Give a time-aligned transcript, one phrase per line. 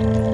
[0.00, 0.29] Bye.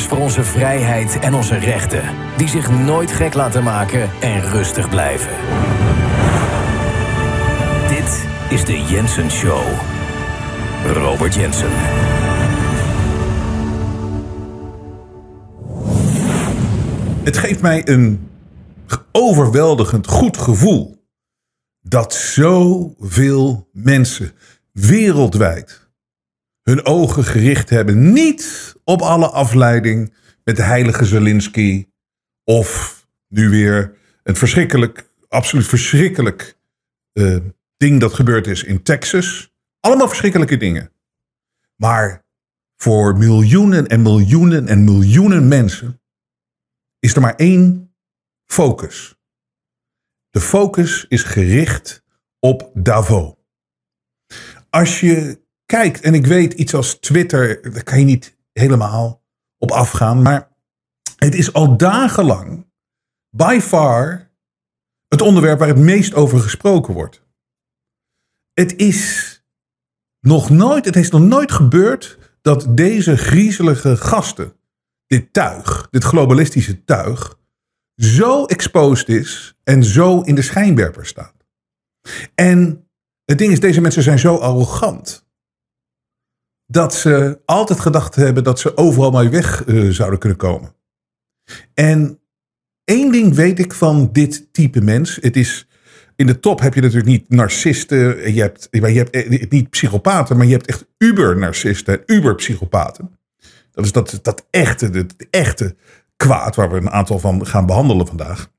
[0.00, 2.02] Strijders voor onze vrijheid en onze rechten,
[2.36, 5.30] die zich nooit gek laten maken en rustig blijven.
[7.88, 9.62] Dit is de Jensen Show.
[10.92, 11.70] Robert Jensen.
[17.24, 18.28] Het geeft mij een
[19.12, 21.06] overweldigend goed gevoel
[21.80, 24.32] dat zoveel mensen
[24.72, 25.83] wereldwijd
[26.64, 30.14] hun ogen gericht hebben niet op alle afleiding
[30.44, 31.88] met de heilige Zelensky
[32.44, 32.98] of
[33.28, 36.58] nu weer een verschrikkelijk, absoluut verschrikkelijk
[37.12, 37.36] eh,
[37.76, 39.52] ding dat gebeurd is in Texas.
[39.80, 40.92] Allemaal verschrikkelijke dingen.
[41.76, 42.24] Maar
[42.76, 46.00] voor miljoenen en miljoenen en miljoenen mensen
[46.98, 47.94] is er maar één
[48.44, 49.16] focus.
[50.30, 52.04] De focus is gericht
[52.38, 53.34] op Davos.
[54.70, 59.24] Als je kijkt, en ik weet iets als Twitter, daar kan je niet helemaal
[59.58, 60.52] op afgaan, maar
[61.16, 62.66] het is al dagenlang
[63.36, 64.32] by far
[65.08, 67.22] het onderwerp waar het meest over gesproken wordt.
[68.52, 69.32] Het is
[70.20, 74.56] nog nooit, het is nog nooit gebeurd dat deze griezelige gasten,
[75.06, 77.38] dit tuig, dit globalistische tuig,
[77.96, 81.34] zo exposed is en zo in de schijnwerper staat.
[82.34, 82.88] En
[83.24, 85.23] het ding is, deze mensen zijn zo arrogant.
[86.66, 90.74] Dat ze altijd gedacht hebben dat ze overal maar weg uh, zouden kunnen komen.
[91.74, 92.20] En
[92.84, 95.18] één ding weet ik van dit type mens.
[95.20, 95.68] Het is,
[96.16, 98.32] in de top heb je natuurlijk niet narcisten.
[98.34, 103.18] Je hebt, je hebt niet psychopaten, maar je hebt echt uber-narcisten en uber-psychopaten.
[103.70, 105.76] Dat is dat, dat echte, het echte
[106.16, 108.52] kwaad waar we een aantal van gaan behandelen vandaag.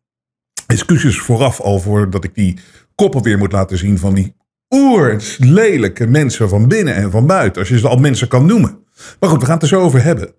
[0.68, 2.60] Excuses vooraf al voor dat ik die
[2.96, 4.36] koppen weer moet laten zien van die
[4.70, 7.62] oers lelijke mensen van binnen en van buiten.
[7.62, 8.80] Als je ze al mensen kan noemen.
[9.20, 10.34] Maar goed, we gaan het er zo over hebben.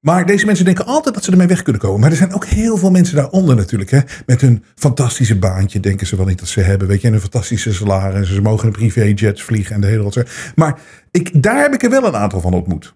[0.00, 2.00] Maar deze mensen denken altijd dat ze ermee weg kunnen komen.
[2.00, 3.90] Maar er zijn ook heel veel mensen daaronder natuurlijk.
[3.90, 4.00] Hè?
[4.26, 6.88] Met hun fantastische baantje denken ze wel niet dat ze hebben.
[6.88, 8.34] Weet je, en hun fantastische salaris.
[8.34, 10.26] Ze mogen in privéjets vliegen en de hele rotzooi.
[10.54, 12.94] Maar ik, daar heb ik er wel een aantal van ontmoet.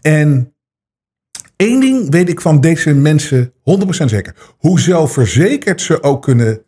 [0.00, 0.54] En
[1.56, 4.34] één ding weet ik van deze mensen 100% zeker.
[4.58, 6.62] Hoe zelfverzekerd ze ook kunnen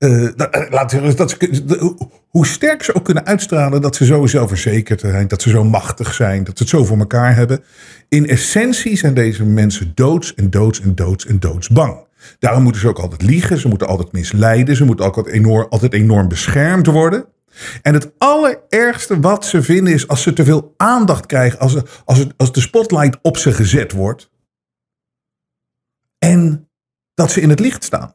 [0.00, 0.28] uh,
[0.70, 1.94] laat, dat ze,
[2.28, 6.14] hoe sterk ze ook kunnen uitstralen dat ze zo zelfverzekerd zijn, dat ze zo machtig
[6.14, 7.62] zijn, dat ze het zo voor elkaar hebben.
[8.08, 12.06] In essentie zijn deze mensen doods en doods en doods en doods bang.
[12.38, 15.92] Daarom moeten ze ook altijd liegen, ze moeten altijd misleiden, ze moeten altijd enorm, altijd
[15.92, 17.24] enorm beschermd worden.
[17.82, 22.26] En het allerergste wat ze vinden is als ze te veel aandacht krijgen, als, als,
[22.36, 24.30] als de spotlight op ze gezet wordt.
[26.18, 26.68] En
[27.14, 28.14] dat ze in het licht staan.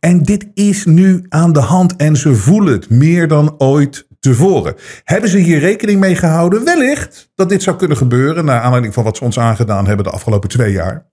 [0.00, 4.74] En dit is nu aan de hand en ze voelen het meer dan ooit tevoren.
[5.04, 6.64] Hebben ze hier rekening mee gehouden?
[6.64, 10.10] Wellicht dat dit zou kunnen gebeuren, naar aanleiding van wat ze ons aangedaan hebben de
[10.10, 11.10] afgelopen twee jaar.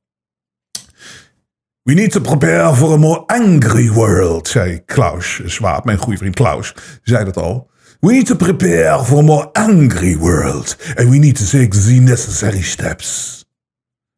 [1.84, 6.36] We need to prepare for a more angry world, zei Klaus Schwab, mijn goede vriend
[6.36, 7.70] Klaus, zei dat al.
[8.00, 10.78] We need to prepare for a more angry world.
[10.96, 13.44] And we need to take the necessary steps.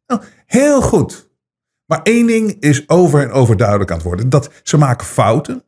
[0.07, 1.29] Nou, heel goed.
[1.91, 4.29] Maar één ding is over en over duidelijk aan het worden.
[4.29, 5.63] Dat ze maken fouten.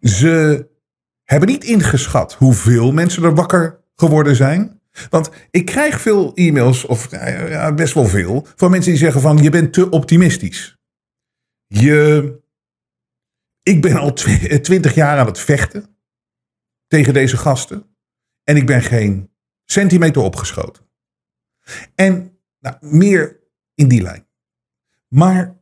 [0.00, 0.66] Ze
[1.22, 4.80] hebben niet ingeschat hoeveel mensen er wakker geworden zijn.
[5.10, 9.36] Want ik krijg veel e-mails, of ja, best wel veel, van mensen die zeggen van
[9.36, 10.78] je bent te optimistisch.
[11.66, 12.32] Je,
[13.62, 15.96] ik ben al twintig jaar aan het vechten
[16.86, 17.96] tegen deze gasten.
[18.44, 19.30] En ik ben geen
[19.64, 20.88] centimeter opgeschoten.
[21.94, 23.40] En nou, meer
[23.74, 24.23] in die lijn.
[25.14, 25.56] Maar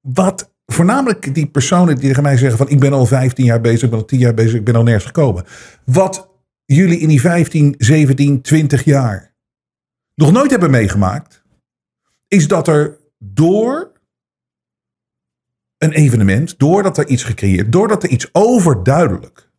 [0.00, 3.82] wat voornamelijk die personen die tegen mij zeggen van ik ben al 15 jaar bezig,
[3.82, 5.44] ik ben al 10 jaar bezig, ik ben al nergens gekomen.
[5.84, 6.30] Wat
[6.64, 9.34] jullie in die 15, 17, 20 jaar
[10.14, 11.42] nog nooit hebben meegemaakt,
[12.28, 13.92] is dat er door
[15.76, 19.50] een evenement, doordat er iets gecreëerd, doordat er iets overduidelijk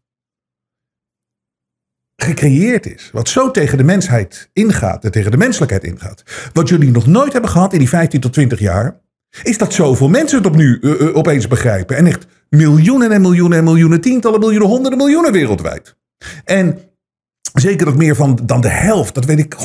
[2.15, 6.91] gecreëerd is, wat zo tegen de mensheid ingaat en tegen de menselijkheid ingaat, wat jullie
[6.91, 9.07] nog nooit hebben gehad in die 15 tot 20 jaar,
[9.43, 11.95] is dat zoveel mensen het op nu, uh, opeens begrijpen.
[11.95, 15.95] En echt miljoenen en miljoenen en miljoenen, tientallen miljoenen, honderden miljoenen wereldwijd.
[16.43, 16.79] En
[17.53, 19.55] zeker dat meer van dan de helft, dat weet ik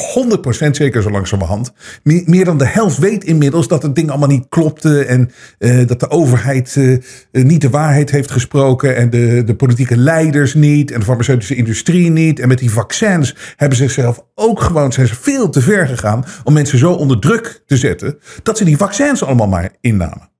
[0.66, 1.72] 100% zeker zo langzamerhand.
[2.02, 5.04] Meer, meer dan de helft weet inmiddels dat het ding allemaal niet klopte.
[5.04, 6.98] En uh, dat de overheid uh,
[7.30, 8.96] niet de waarheid heeft gesproken.
[8.96, 10.90] En de, de politieke leiders niet.
[10.90, 12.40] En de farmaceutische industrie niet.
[12.40, 16.24] En met die vaccins hebben ze zichzelf ook gewoon, zijn ze veel te ver gegaan.
[16.44, 18.18] Om mensen zo onder druk te zetten.
[18.42, 20.32] Dat ze die vaccins allemaal maar innamen.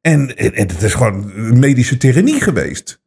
[0.00, 3.02] En, en, en het is gewoon medische tyrannie geweest.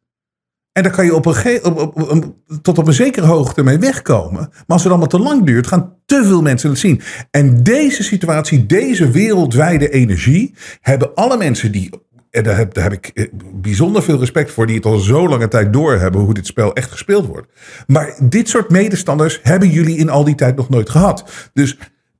[0.72, 4.48] En daar kan je op een op, op, tot op een zekere hoogte mee wegkomen.
[4.50, 7.00] Maar als het allemaal te lang duurt, gaan te veel mensen het zien.
[7.30, 11.90] En deze situatie, deze wereldwijde energie, hebben alle mensen die.
[12.30, 15.48] En daar heb, heb ik eh, bijzonder veel respect voor, die het al zo lange
[15.48, 17.48] tijd doorhebben hoe dit spel echt gespeeld wordt.
[17.86, 21.50] Maar dit soort medestanders hebben jullie in al die tijd nog nooit gehad.
[21.52, 21.78] Dus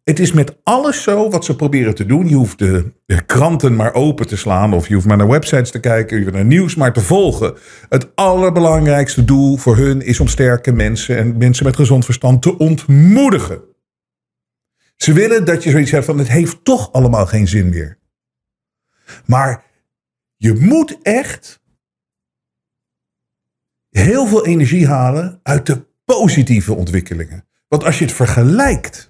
[0.08, 2.28] het is met alles zo wat ze proberen te doen.
[2.28, 2.92] Je hoeft de,
[3.26, 4.72] kranten maar open te slaan.
[4.72, 6.16] Of je hoeft maar naar websites te kijken.
[6.16, 7.56] Je hoeft naar nieuws maar te volgen.
[7.88, 12.58] Het allerbelangrijkste doel voor hun is om sterke mensen en mensen met gezond verstand te
[12.58, 13.60] ontmoedigen.
[14.96, 17.98] Ze willen dat je zoiets hebt van het heeft toch allemaal geen zin meer.
[19.24, 19.64] Maar
[20.36, 21.60] je moet echt
[23.90, 27.46] heel veel energie halen uit de positieve ontwikkelingen.
[27.68, 29.07] Want als je het vergelijkt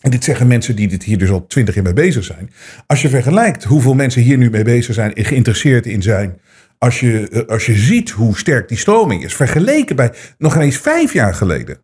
[0.00, 2.50] en dit zeggen mensen die dit hier dus al twintig jaar mee bezig zijn.
[2.86, 6.40] Als je vergelijkt hoeveel mensen hier nu mee bezig zijn en geïnteresseerd in zijn.
[6.78, 10.76] Als je, eh, als je ziet hoe sterk die stroming is, vergeleken bij nog eens
[10.76, 11.82] vijf jaar geleden.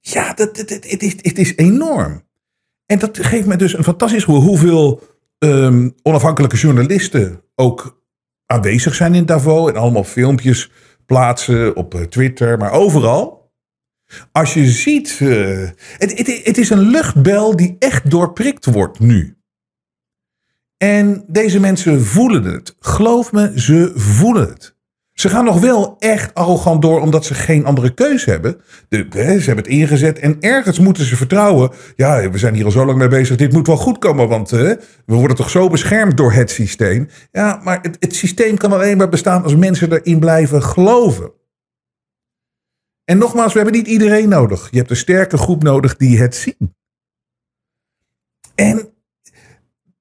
[0.00, 2.26] Ja, dat, het, is, het is enorm.
[2.86, 5.02] En dat geeft me dus een fantastisch gevoel hoeveel
[5.38, 8.02] um, onafhankelijke journalisten ook
[8.46, 9.70] aanwezig zijn in Davos.
[9.70, 10.70] En allemaal filmpjes
[11.06, 13.37] plaatsen op eh, Twitter, maar overal.
[14.32, 15.68] Als je ziet, uh,
[15.98, 19.36] het, het, is een luchtbel die echt doorprikt wordt nu.
[20.76, 22.76] En deze mensen voelen het.
[22.80, 24.76] Geloof me, ze voelen het.
[25.12, 28.60] Ze gaan nog wel echt arrogant door omdat ze geen andere keuze hebben.
[28.88, 31.70] De, ze hebben het ingezet en ergens moeten ze vertrouwen.
[31.96, 33.36] Ja, we zijn hier al zo lang mee bezig.
[33.36, 37.08] Dit moet wel goed komen, want we worden toch zo beschermd door het systeem.
[37.32, 41.32] Ja, maar het, het systeem kan alleen maar bestaan als mensen erin blijven geloven.
[43.08, 44.68] En nogmaals, we hebben niet iedereen nodig.
[44.70, 46.74] Je hebt een sterke groep nodig die het zien.
[48.54, 48.88] En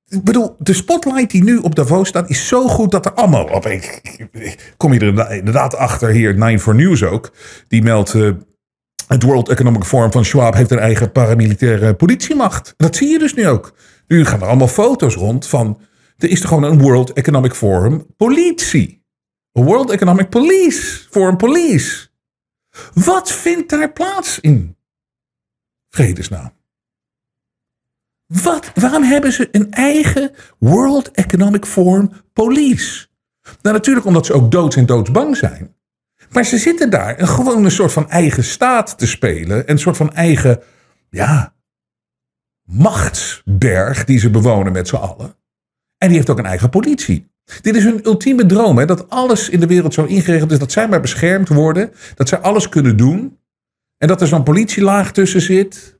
[0.07, 3.45] ik bedoel, de spotlight die nu op Davos staat, is zo goed dat er allemaal
[3.45, 3.65] op.
[3.65, 7.31] Ik, kom je er inderdaad achter hier, Nine for News ook.
[7.67, 8.13] Die meldt.
[8.13, 8.31] Uh,
[9.07, 12.73] het World Economic Forum van Schwab heeft een eigen paramilitaire politiemacht.
[12.77, 13.73] Dat zie je dus nu ook.
[14.07, 15.81] Nu gaan er allemaal foto's rond van.
[16.17, 19.05] Er is er gewoon een World Economic Forum politie.
[19.51, 21.07] World Economic Police.
[21.09, 22.07] Forum Police.
[22.93, 24.77] Wat vindt daar plaats in
[25.89, 26.51] vredesnaam?
[28.25, 33.07] Wat, waarom hebben ze een eigen World Economic Forum police?
[33.61, 35.75] Nou, natuurlijk omdat ze ook doods en doodsbang zijn.
[36.31, 39.71] Maar ze zitten daar een, gewoon een soort van eigen staat te spelen.
[39.71, 40.61] Een soort van eigen,
[41.09, 41.55] ja,
[42.63, 45.35] machtsberg die ze bewonen met z'n allen.
[45.97, 47.31] En die heeft ook een eigen politie.
[47.61, 48.85] Dit is hun ultieme droom, hè?
[48.85, 52.39] dat alles in de wereld zo ingeregeld is dat zij maar beschermd worden, dat zij
[52.39, 53.39] alles kunnen doen
[53.97, 55.99] en dat er zo'n politielaag tussen zit,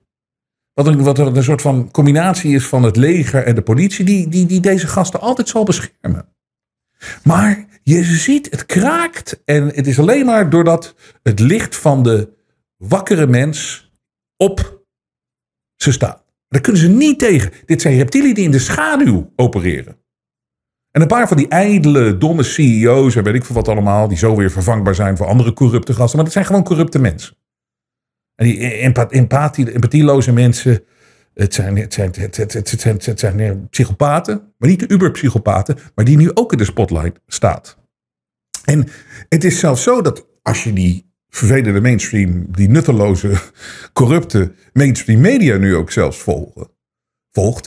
[0.74, 4.28] wat een, wat een soort van combinatie is van het leger en de politie, die,
[4.28, 6.36] die, die deze gasten altijd zal beschermen.
[7.24, 12.30] Maar je ziet, het kraakt en het is alleen maar doordat het licht van de
[12.78, 13.90] wakkere mens
[14.36, 14.84] op
[15.76, 16.26] ze staat.
[16.48, 17.52] Daar kunnen ze niet tegen.
[17.66, 19.98] Dit zijn reptielen die in de schaduw opereren.
[20.92, 24.18] En een paar van die ijdele, domme CEO's en weet ik veel wat allemaal, die
[24.18, 26.16] zo weer vervangbaar zijn voor andere corrupte gasten.
[26.16, 27.36] Maar dat zijn gewoon corrupte mensen.
[28.36, 28.60] En die
[29.10, 30.84] empathie, empathieloze mensen,
[31.34, 36.06] het zijn, het zijn, het, het, het, zijn, zijn psychopaten, maar niet de uberpsychopaten, maar
[36.06, 37.78] die nu ook in de spotlight staat.
[38.66, 38.88] En
[39.30, 43.32] het is zelfs zo dat als je die vervelende mainstream, die nutteloze,
[43.94, 46.70] corrupte mainstream media nu ook zelfs volgen,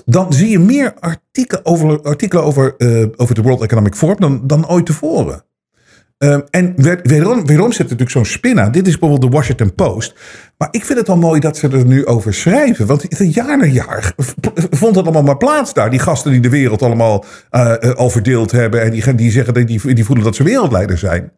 [0.04, 4.46] dan zie je meer artikelen over, artikelen over, uh, over de World Economic Forum dan,
[4.46, 5.44] dan ooit tevoren.
[6.18, 8.72] Uh, en wederom zit er natuurlijk zo'n spin aan.
[8.72, 10.14] Dit is bijvoorbeeld de Washington Post.
[10.56, 12.86] Maar ik vind het wel mooi dat ze er nu over schrijven.
[12.86, 14.12] Want jaar na jaar
[14.70, 15.90] vond het allemaal maar plaats daar.
[15.90, 18.82] Die gasten die de wereld allemaal uh, al verdeeld hebben.
[18.82, 21.32] En die, die zeggen, die, die voelen dat ze wereldleider zijn.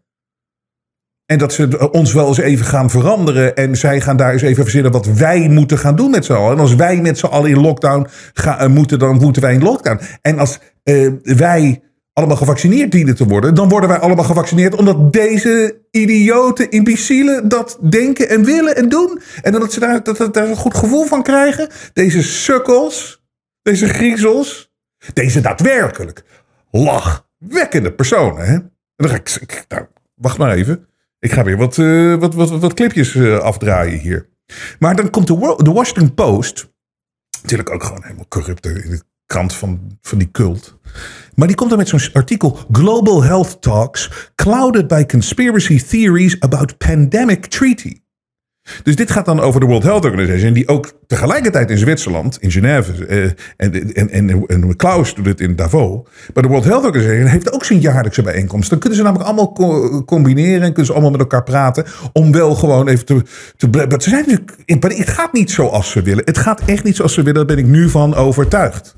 [1.32, 3.56] En dat ze ons wel eens even gaan veranderen.
[3.56, 6.52] En zij gaan daar eens even verzinnen wat wij moeten gaan doen met z'n allen.
[6.52, 9.62] En als wij met z'n allen in lockdown gaan, uh, moeten, dan moeten wij in
[9.62, 10.00] lockdown.
[10.22, 15.12] En als uh, wij allemaal gevaccineerd dienen te worden, dan worden wij allemaal gevaccineerd omdat
[15.12, 19.20] deze idiote imbecielen dat denken en willen en doen.
[19.42, 21.68] En dat ze daar, daar een goed gevoel van krijgen.
[21.92, 23.24] Deze sukkels,
[23.62, 24.72] deze griezels,
[25.12, 26.24] deze daadwerkelijk
[26.70, 28.46] lachwekkende personen.
[28.46, 28.54] Hè?
[28.54, 30.86] En dan ga ik, nou, wacht maar even.
[31.22, 34.28] Ik ga weer wat, uh, wat, wat, wat clipjes uh, afdraaien hier.
[34.78, 36.70] Maar dan komt de, de Washington Post.
[37.42, 40.78] Natuurlijk ook gewoon helemaal corrupt in de krant van, van die cult.
[41.34, 42.58] Maar die komt dan met zo'n artikel.
[42.72, 48.01] Global Health Talks clouded by conspiracy theories about pandemic treaty.
[48.82, 52.50] Dus dit gaat dan over de World Health Organization, die ook tegelijkertijd in Zwitserland, in
[52.50, 53.24] Genève, eh,
[53.56, 56.00] en, en, en, en Klaus doet het in Davos.
[56.34, 58.70] Maar de World Health Organization heeft ook zijn jaarlijkse bijeenkomst.
[58.70, 59.52] Dan kunnen ze namelijk allemaal
[60.04, 61.84] combineren en kunnen ze allemaal met elkaar praten.
[62.12, 63.22] Om wel gewoon even te.
[63.56, 66.24] te maar ze zijn in Het gaat niet zoals ze willen.
[66.24, 68.96] Het gaat echt niet zoals ze willen, daar ben ik nu van overtuigd.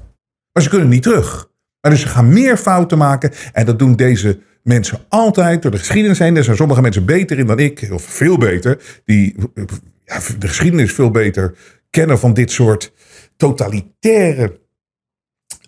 [0.52, 1.48] Maar ze kunnen niet terug.
[1.80, 3.30] Maar dus ze gaan meer fouten maken.
[3.52, 6.36] En dat doen deze mensen altijd door de geschiedenis heen.
[6.36, 9.34] Er zijn sommige mensen beter in dan ik, of veel beter, die
[10.04, 11.54] ja, de geschiedenis veel beter
[11.90, 12.92] kennen van dit soort
[13.36, 14.60] totalitaire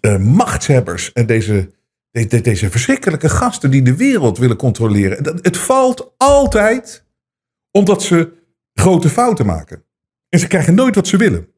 [0.01, 1.71] uh, machtshebbers en deze,
[2.11, 5.25] deze, deze verschrikkelijke gasten die de wereld willen controleren.
[5.43, 7.05] Het valt altijd
[7.71, 8.33] omdat ze
[8.75, 9.85] grote fouten maken.
[10.29, 11.49] En ze krijgen nooit wat ze willen.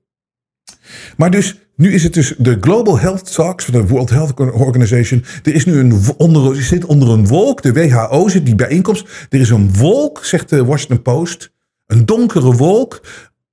[1.17, 5.25] Maar dus nu is het dus de Global Health Talks van de World Health Organization.
[5.43, 7.63] Er is nu een onder, je zit onder een wolk.
[7.63, 9.27] De WHO zit die bijeenkomst.
[9.29, 11.53] Er is een wolk, zegt de Washington Post.
[11.87, 13.07] Een donkere wolk.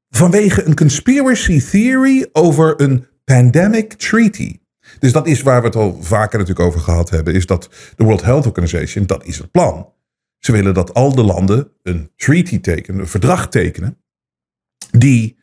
[0.10, 4.60] Vanwege een conspiracy theory over een pandemic treaty.
[5.00, 7.34] Dus dat is waar we het al vaker natuurlijk over gehad hebben.
[7.34, 9.94] Is dat de World Health Organization, dat is het plan.
[10.39, 13.98] Ze willen dat al de landen een treaty tekenen, een verdrag tekenen.
[14.91, 15.38] Die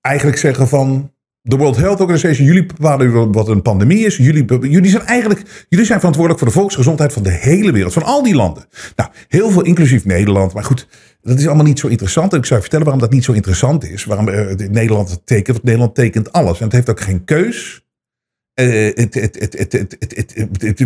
[0.00, 1.14] eigenlijk zeggen van
[1.48, 4.16] de World Health Organization, jullie bepalen wat een pandemie is.
[4.16, 8.02] Jullie, jullie zijn eigenlijk jullie zijn verantwoordelijk voor de volksgezondheid van de hele wereld, van
[8.02, 8.64] al die landen.
[8.96, 10.54] Nou, heel veel, inclusief Nederland.
[10.54, 10.88] Maar goed,
[11.22, 12.32] dat is allemaal niet zo interessant.
[12.32, 14.04] En ik zou je vertellen waarom dat niet zo interessant is.
[14.04, 15.46] Waarom uh, Nederland het tekent.
[15.46, 16.58] Want Nederland tekent alles.
[16.58, 17.84] En het heeft ook geen keus.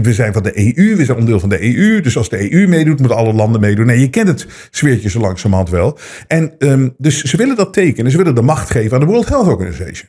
[0.03, 2.01] We zijn van de EU, we zijn onderdeel van de EU.
[2.01, 3.87] Dus als de EU meedoet, moeten alle landen meedoen.
[3.87, 5.99] Nee, je kent het sfeertje zo langzamerhand wel.
[6.27, 8.11] En um, dus ze willen dat tekenen.
[8.11, 10.09] Ze willen de macht geven aan de World Health Organization.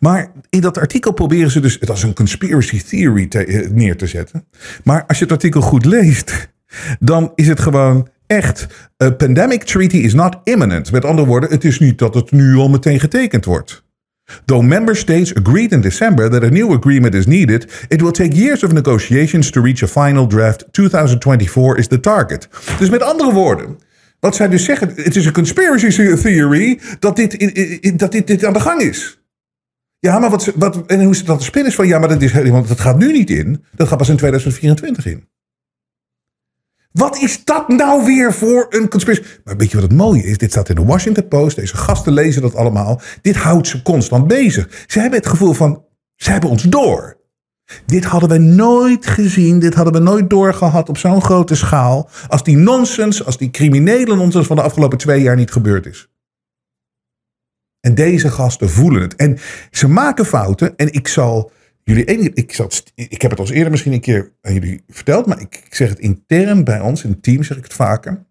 [0.00, 4.06] Maar in dat artikel proberen ze dus het als een conspiracy theory eh, neer te
[4.06, 4.44] zetten.
[4.84, 6.48] Maar als je het artikel goed leest,
[7.00, 8.66] dan is het gewoon echt.
[9.02, 10.92] A pandemic treaty is not imminent.
[10.92, 13.86] Met andere woorden, het is niet dat het nu al meteen getekend wordt.
[14.44, 18.34] Though member states agreed in December that a new agreement is needed, it will take
[18.34, 20.64] years of negotiations to reach a final draft.
[20.70, 22.48] 2024 is the target.
[22.78, 23.78] Dus met andere woorden,
[24.20, 28.52] wat zij dus zeggen, het is een conspiracy theory dat dit, dat dit, dit aan
[28.52, 29.18] de gang is.
[30.00, 31.72] Ja, maar wat, wat, en hoe het dan te spinnen?
[31.72, 33.64] Van ja, maar dat, is, want dat gaat nu niet in.
[33.74, 35.28] Dat gaat pas in 2024 in.
[36.92, 39.22] Wat is dat nou weer voor een conspiracy?
[39.44, 40.38] Maar weet je wat het mooie is?
[40.38, 41.56] Dit staat in de Washington Post.
[41.56, 43.00] Deze gasten lezen dat allemaal.
[43.22, 44.84] Dit houdt ze constant bezig.
[44.86, 45.84] Ze hebben het gevoel van,
[46.16, 47.16] ze hebben ons door.
[47.86, 49.58] Dit hadden we nooit gezien.
[49.58, 52.10] Dit hadden we nooit doorgehad op zo'n grote schaal.
[52.28, 56.08] Als die nonsens, als die criminele nonsens van de afgelopen twee jaar niet gebeurd is.
[57.80, 59.16] En deze gasten voelen het.
[59.16, 59.38] En
[59.70, 60.76] ze maken fouten.
[60.76, 62.32] En ik zal jullie.
[62.34, 65.26] Ik, zat, ik heb het al eerder misschien een keer aan jullie verteld.
[65.26, 68.26] Maar ik, zeg het intern bij ons, in het team zeg ik het vaker.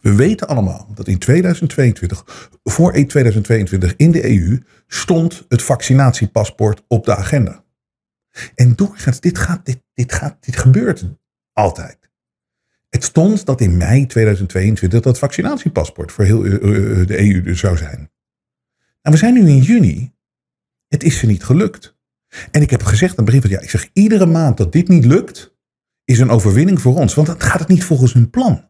[0.00, 7.04] We weten allemaal dat in 2022, voor 2022 in de EU, stond het vaccinatiepaspoort op
[7.04, 7.64] de agenda.
[8.54, 11.04] En doorgaans, dit, gaat, dit, dit, gaat, dit gebeurt
[11.52, 12.09] altijd.
[12.90, 17.60] Het stond dat in mei 2022 dat vaccinatiepaspoort voor heel eh, eh, de EU dus
[17.60, 18.10] zou zijn.
[19.02, 20.12] Nou, we zijn nu in juni.
[20.88, 21.98] Het is ze niet gelukt.
[22.50, 25.04] En ik heb gezegd het begin van ja, ik zeg iedere maand dat dit niet
[25.04, 25.54] lukt,
[26.04, 27.14] is een overwinning voor ons.
[27.14, 28.68] Want dan gaat het niet volgens hun plan.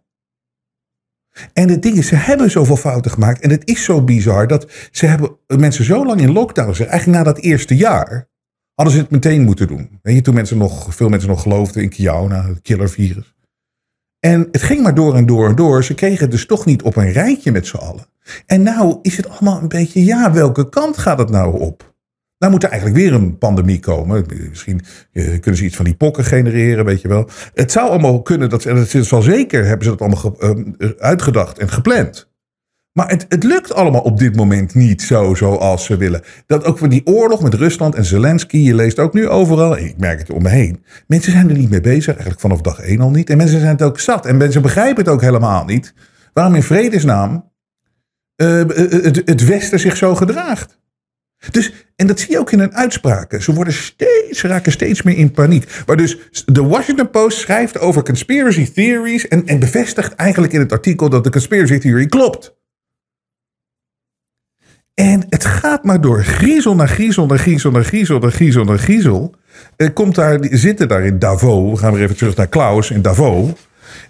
[1.53, 3.41] En het ding is, ze hebben zoveel fouten gemaakt.
[3.41, 6.89] En het is zo bizar dat ze hebben mensen zo lang in lockdown zijn.
[6.89, 8.29] Eigenlijk na dat eerste jaar
[8.75, 9.99] hadden ze het meteen moeten doen.
[10.03, 13.35] Weet je, toen mensen nog, veel mensen nog geloofden in Kiona, het killervirus.
[14.21, 15.85] En het ging maar door en door en door.
[15.85, 18.07] Ze kregen het dus toch niet op een rijtje met z'n allen.
[18.47, 21.95] En nou is het allemaal een beetje, ja, welke kant gaat het nou op?
[22.39, 24.27] Nou moet er eigenlijk weer een pandemie komen.
[24.49, 24.81] Misschien
[25.13, 27.29] eh, kunnen ze iets van die pokken genereren, weet je wel.
[27.55, 30.91] Het zou allemaal kunnen, dat, en het is wel zeker, hebben ze dat allemaal uh,
[30.99, 32.30] uitgedacht en gepland.
[32.93, 36.23] Maar het, het lukt allemaal op dit moment niet zo zoals ze willen.
[36.47, 39.99] Dat ook voor die oorlog met Rusland en Zelensky, je leest ook nu overal, ik
[39.99, 40.85] merk het om me heen.
[41.07, 43.31] Mensen zijn er niet mee bezig, eigenlijk vanaf dag één al niet.
[43.31, 45.95] En mensen zijn het ook zat en mensen begrijpen het ook helemaal niet.
[46.33, 47.51] Waarom in vredesnaam
[48.37, 50.79] uh, het, het Westen zich zo gedraagt.
[51.51, 53.43] Dus, en dat zie je ook in hun uitspraken.
[53.43, 55.83] Ze worden steeds, raken steeds meer in paniek.
[55.87, 60.73] Maar dus de Washington Post schrijft over conspiracy theories en, en bevestigt eigenlijk in het
[60.73, 62.59] artikel dat de conspiracy theory klopt.
[65.01, 66.25] En het gaat maar door.
[66.25, 69.35] Griezel naar griezel naar griezel naar griezel naar griezel naar griezel.
[69.95, 71.71] komt daar, zitten daar in Davos.
[71.71, 73.51] We gaan weer even terug naar Klaus in Davos.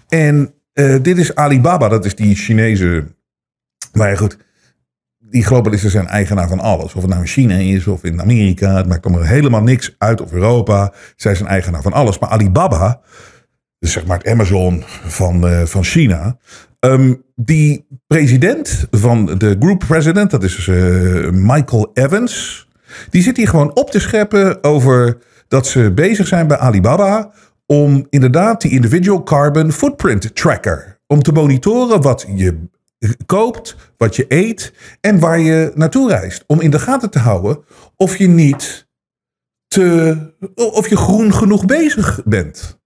[0.07, 3.03] En uh, dit is Alibaba, dat is die Chinese.
[3.93, 4.37] Maar goed,
[5.17, 6.93] die globalisten zijn eigenaar van alles.
[6.93, 8.75] Of het nou in China is of in Amerika.
[8.75, 10.21] Het maakt helemaal niks uit.
[10.21, 10.93] Of Europa.
[11.15, 12.19] Zij zijn eigenaar van alles.
[12.19, 13.01] Maar Alibaba,
[13.79, 16.37] dus zeg maar het Amazon van, uh, van China.
[16.79, 22.67] Um, die president van de group president, dat is uh, Michael Evans.
[23.09, 25.17] Die zit hier gewoon op te scheppen over
[25.47, 27.31] dat ze bezig zijn bij Alibaba
[27.65, 30.99] om inderdaad die individual carbon footprint tracker.
[31.07, 32.69] Om te monitoren wat je
[33.25, 36.43] koopt, wat je eet en waar je naartoe reist.
[36.47, 37.63] Om in de gaten te houden
[37.95, 38.87] of je niet
[39.67, 40.17] te,
[40.55, 42.80] of je groen genoeg bezig bent.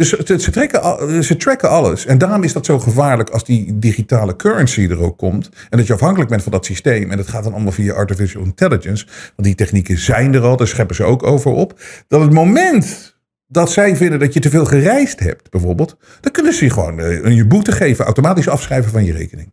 [0.00, 0.08] Dus
[0.42, 2.06] ze, trekken, ze tracken alles.
[2.06, 5.48] En daarom is dat zo gevaarlijk als die digitale currency er ook komt.
[5.70, 7.10] En dat je afhankelijk bent van dat systeem.
[7.10, 9.06] En dat gaat dan allemaal via artificial intelligence.
[9.06, 11.80] Want die technieken zijn er al, daar scheppen ze ook over op.
[12.08, 13.16] Dat het moment
[13.46, 15.96] dat zij vinden dat je te veel gereisd hebt, bijvoorbeeld.
[16.20, 19.52] Dan kunnen ze je gewoon uh, je boete geven, automatisch afschrijven van je rekening.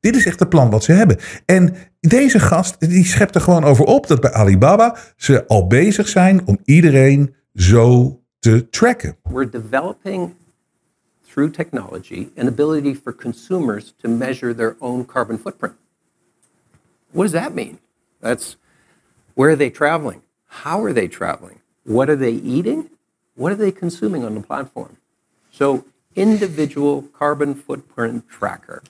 [0.00, 1.18] Dit is echt het plan wat ze hebben.
[1.44, 6.08] En deze gast, die schept er gewoon over op dat bij Alibaba ze al bezig
[6.08, 9.16] zijn om iedereen zo te tracken.
[9.24, 10.36] We're developing
[11.24, 15.76] through technology an ability for consumers to measure their own carbon footprint.
[17.12, 17.78] What does that mean?
[18.20, 18.56] That's
[19.34, 20.22] where are they traveling?
[20.46, 21.60] How are they traveling?
[21.84, 22.90] What are they eating?
[23.34, 24.98] What are they consuming on the platform?
[25.50, 28.82] So, individual carbon footprint tracker.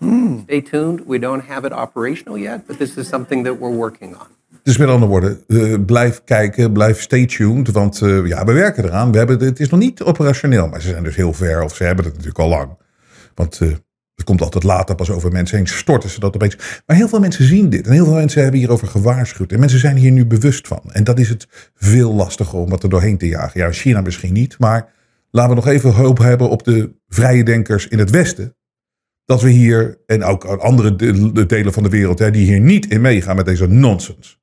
[0.00, 0.44] Mm.
[0.44, 1.06] Stay tuned.
[1.06, 4.34] We don't have it operational yet, but this is something that we're working on.
[4.62, 7.70] Dus met andere woorden, uh, blijf kijken, blijf stay tuned.
[7.70, 9.12] Want uh, ja, we werken eraan.
[9.12, 11.62] We hebben, het is nog niet operationeel, maar ze zijn dus heel ver.
[11.62, 12.78] Of ze hebben het natuurlijk al lang.
[13.34, 13.68] Want uh,
[14.14, 15.66] het komt altijd later pas over mensen heen.
[15.66, 16.56] Storten ze dat opeens.
[16.86, 17.86] Maar heel veel mensen zien dit.
[17.86, 19.52] En heel veel mensen hebben hierover gewaarschuwd.
[19.52, 20.82] En mensen zijn hier nu bewust van.
[20.92, 23.60] En dat is het veel lastiger om wat er doorheen te jagen.
[23.60, 24.58] Ja, China misschien niet.
[24.58, 24.92] Maar
[25.30, 28.54] laten we nog even hoop hebben op de vrije denkers in het Westen
[29.24, 30.96] dat we hier, en ook andere
[31.46, 34.39] delen van de wereld, hè, die hier niet in meegaan met deze nonsens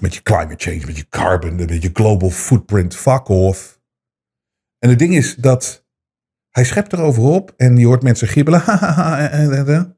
[0.00, 3.80] met je climate change, met je carbon, met je global footprint, fuck off.
[4.78, 5.84] En het ding is dat
[6.50, 8.62] hij schept erover op en je hoort mensen gibbelen.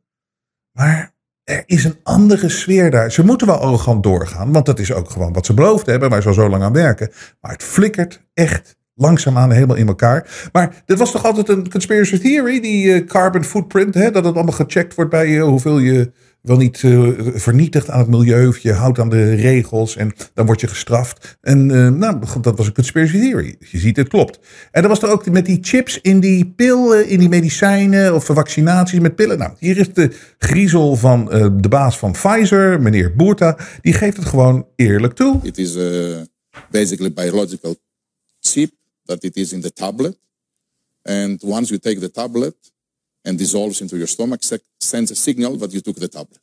[0.78, 3.12] maar er is een andere sfeer daar.
[3.12, 6.22] Ze moeten wel arrogant doorgaan, want dat is ook gewoon wat ze beloofd hebben, waar
[6.22, 7.10] ze al zo lang aan werken.
[7.40, 10.48] Maar het flikkert echt langzaamaan helemaal in elkaar.
[10.52, 14.10] Maar dit was toch altijd een conspiracy theory, die uh, carbon footprint, hè?
[14.10, 16.12] dat het allemaal gecheckt wordt bij je, hoeveel je
[16.46, 18.48] wel niet uh, vernietigt aan het milieu.
[18.48, 21.38] Of je houdt aan de regels en dan word je gestraft.
[21.40, 23.56] En uh, nou, dat was een conspiracy theory.
[23.58, 24.38] Je ziet, het klopt.
[24.70, 28.24] En dan was er ook met die chips in die pillen, in die medicijnen of
[28.24, 29.38] vaccinaties met pillen.
[29.38, 31.24] Nou, hier is de griezel van
[31.60, 33.58] de baas van Pfizer, meneer Boerta.
[33.82, 35.40] Die geeft het gewoon eerlijk toe.
[35.42, 36.24] It is a
[36.70, 37.76] basically biological
[38.40, 38.70] chip
[39.04, 40.18] that it is in the tablet.
[41.02, 42.54] And once you take the tablet,
[43.26, 44.40] and dissolves into your stomach
[44.78, 46.40] sends a signal that you took the tablet.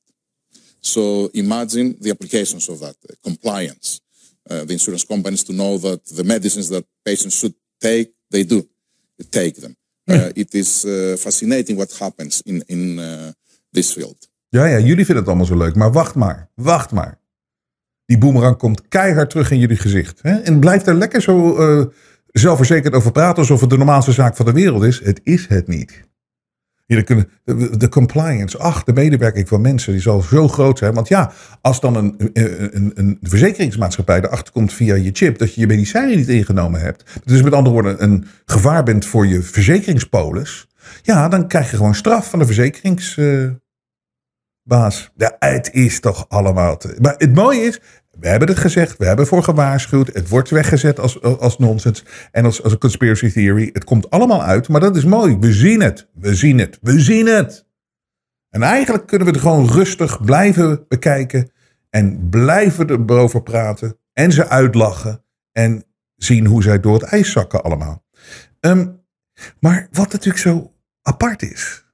[0.82, 4.02] So imagine the applications of that, uh, compliance.
[4.50, 8.68] Uh, the insurance companies to know that the medicines that patients should take, they do
[9.30, 9.76] take them.
[10.06, 13.32] Uh, it is uh, fascinating what happens in, in uh,
[13.72, 14.30] this field.
[14.50, 17.20] Ja, ja, jullie vinden het allemaal zo leuk, maar wacht maar, wacht maar.
[18.06, 20.20] Die boemerang komt keihard terug in jullie gezicht.
[20.22, 20.40] Hè?
[20.40, 21.86] En blijft er lekker zo uh,
[22.28, 25.00] zelfverzekerd over praten alsof het de normaalste zaak van de wereld is.
[25.00, 26.04] Het is het niet.
[26.86, 27.30] Hier kunnen,
[27.78, 30.94] de, compliance, ach, de medewerking van mensen, die zal zo groot zijn.
[30.94, 35.62] Want ja, als dan een, een, een verzekeringsmaatschappij erachter komt via je chip dat je
[35.62, 40.68] je medicijnen niet ingenomen hebt, dus met andere woorden een gevaar bent voor je verzekeringspolis,
[41.02, 43.62] ja, dan krijg je gewoon straf van de verzekeringsbaas.
[45.16, 46.78] ja, het is toch allemaal.
[46.78, 47.80] Te, maar het mooie is,
[48.20, 50.14] we hebben het gezegd, we hebben voor gewaarschuwd.
[50.14, 53.70] Het wordt weggezet als, als nonsens en als, als een conspiracy theory.
[53.74, 55.38] Het komt allemaal uit, maar dat is mooi.
[55.40, 57.66] We zien het, we zien het, we zien het.
[58.50, 61.52] En eigenlijk kunnen we het gewoon rustig blijven bekijken
[61.90, 67.64] en blijven erover praten en ze uitlachen en zien hoe zij door het ijs zakken
[67.64, 68.06] allemaal.
[68.60, 68.88] Ehm,
[69.60, 71.86] maar wat natuurlijk zo apart is,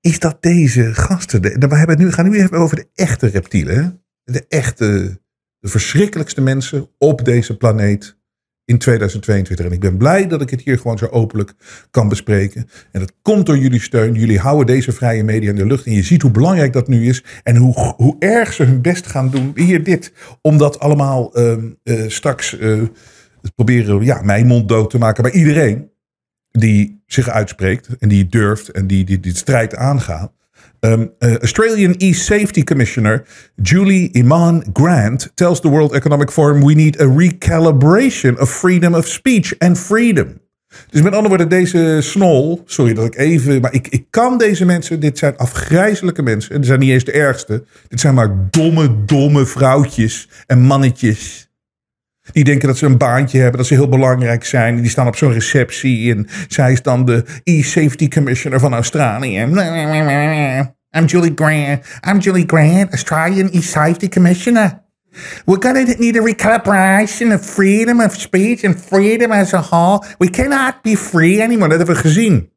[0.00, 4.04] is dat deze gasten, we hebben het nu, gaan nu even over de echte reptielen,
[4.24, 5.22] de echte
[5.64, 8.16] de verschrikkelijkste mensen op deze planeet
[8.64, 9.66] in 2022.
[9.66, 11.54] En ik ben blij dat ik het hier gewoon zo openlijk
[11.90, 12.68] kan bespreken.
[12.92, 14.14] En dat komt door jullie steun.
[14.14, 15.86] Jullie houden deze vrije media in de lucht.
[15.86, 17.24] En je ziet hoe belangrijk dat nu is.
[17.42, 19.52] En hoe, hoe erg ze hun best gaan doen.
[19.54, 20.12] Hier dit.
[20.40, 22.82] Om dat allemaal uh, uh, straks uh,
[23.54, 25.90] proberen ja, mijn mond dood te maken bij iedereen.
[26.50, 27.88] Die zich uitspreekt.
[27.98, 28.68] En die durft.
[28.68, 30.32] En die die, die strijd aangaat.
[30.84, 33.24] Um, Australian e-safety commissioner
[33.62, 39.06] Julie Iman Grant tells the World Economic Forum we need a recalibration of freedom of
[39.06, 40.40] speech and freedom.
[40.90, 44.64] Dus met andere woorden, deze snol, sorry dat ik even, maar ik, ik kan deze
[44.64, 48.48] mensen, dit zijn afgrijzelijke mensen, en die zijn niet eens de ergste, dit zijn maar
[48.50, 51.48] domme, domme vrouwtjes en mannetjes.
[52.32, 54.80] Die denken dat ze een baantje hebben, dat ze heel belangrijk zijn.
[54.80, 59.38] Die staan op zo'n receptie en zij is dan de e-safety commissioner van Australië.
[60.96, 61.84] I'm Julie Grant.
[62.08, 64.82] I'm Julie Grant, Australian e-safety commissioner.
[65.44, 70.04] We're going to need a recalibration of freedom of speech and freedom as a whole.
[70.18, 71.68] We cannot be free anymore.
[71.68, 72.52] Dat hebben we gezien.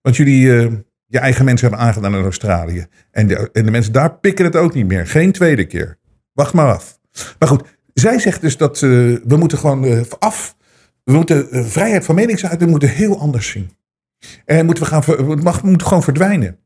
[0.00, 0.72] Want jullie uh,
[1.06, 2.86] je eigen mensen hebben aangedaan in Australië.
[3.10, 5.06] En de, en de mensen daar pikken het ook niet meer.
[5.06, 5.98] Geen tweede keer.
[6.32, 6.98] Wacht maar af.
[7.38, 10.56] Maar goed, zij zegt dus dat uh, we moeten gewoon uh, af.
[11.04, 13.70] We moeten vrijheid van meningsuiting moeten heel anders zien.
[14.44, 16.58] En moeten we gaan, het mag, moet gewoon verdwijnen.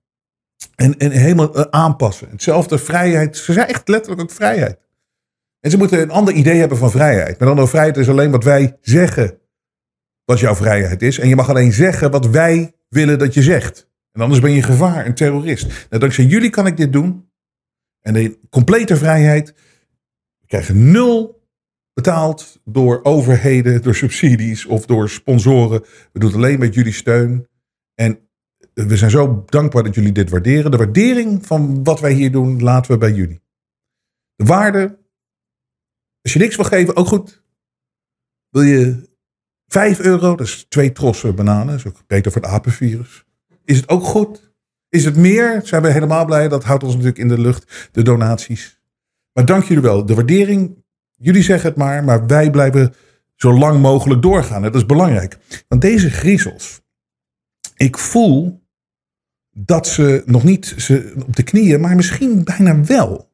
[0.74, 2.30] En, en helemaal aanpassen.
[2.30, 3.36] Hetzelfde vrijheid.
[3.36, 4.78] Ze zijn echt letterlijk ook vrijheid.
[5.60, 7.38] En ze moeten een ander idee hebben van vrijheid.
[7.38, 9.38] Met andere vrijheid is alleen wat wij zeggen.
[10.24, 11.18] Wat jouw vrijheid is.
[11.18, 13.88] En je mag alleen zeggen wat wij willen dat je zegt.
[14.12, 15.66] En anders ben je gevaar, een terrorist.
[15.66, 17.30] Nou, dankzij jullie kan ik dit doen.
[18.00, 19.54] En de complete vrijheid.
[20.50, 21.44] Krijgen nul
[21.92, 25.80] betaald door overheden, door subsidies of door sponsoren.
[26.12, 27.48] We doen het alleen met jullie steun.
[27.94, 28.28] En
[28.74, 30.70] we zijn zo dankbaar dat jullie dit waarderen.
[30.70, 33.42] De waardering van wat wij hier doen, laten we bij jullie.
[34.34, 34.98] De waarde,
[36.22, 37.42] als je niks wil geven, ook goed.
[38.48, 39.08] Wil je
[39.66, 43.24] 5 euro, dat is twee trossen bananen, is ook beter voor het apenvirus.
[43.64, 44.52] Is het ook goed?
[44.88, 45.60] Is het meer?
[45.64, 46.48] Zijn we helemaal blij.
[46.48, 48.79] Dat houdt ons natuurlijk in de lucht, de donaties.
[49.32, 50.06] Maar dank jullie wel.
[50.06, 50.84] De waardering,
[51.16, 52.94] jullie zeggen het maar, maar wij blijven
[53.36, 54.62] zo lang mogelijk doorgaan.
[54.62, 55.38] Dat is belangrijk.
[55.68, 56.80] Want deze griezels,
[57.76, 58.62] ik voel
[59.50, 63.28] dat ze nog niet ze op de knieën, maar misschien bijna wel.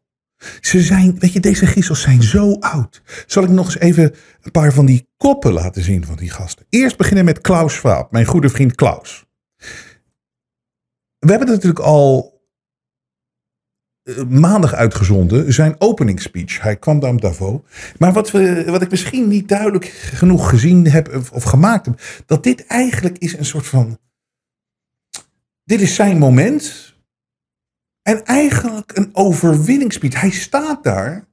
[0.61, 3.03] Ze zijn, weet je, deze griezels zijn zo oud.
[3.27, 6.67] Zal ik nog eens even een paar van die koppen laten zien van die gasten.
[6.69, 9.25] Eerst beginnen met Klaus Schwab, mijn goede vriend Klaus.
[11.19, 12.36] We hebben natuurlijk al
[14.29, 16.61] maandag uitgezonden, zijn opening speech.
[16.61, 17.61] Hij kwam daar Davos.
[17.99, 22.43] Maar wat, we, wat ik misschien niet duidelijk genoeg gezien heb of, gemaakt heb, dat
[22.43, 23.99] dit eigenlijk is een soort van
[25.65, 26.95] dit is zijn moment.
[28.03, 30.21] En eigenlijk een overwinningspiet.
[30.21, 31.25] Hij staat daar.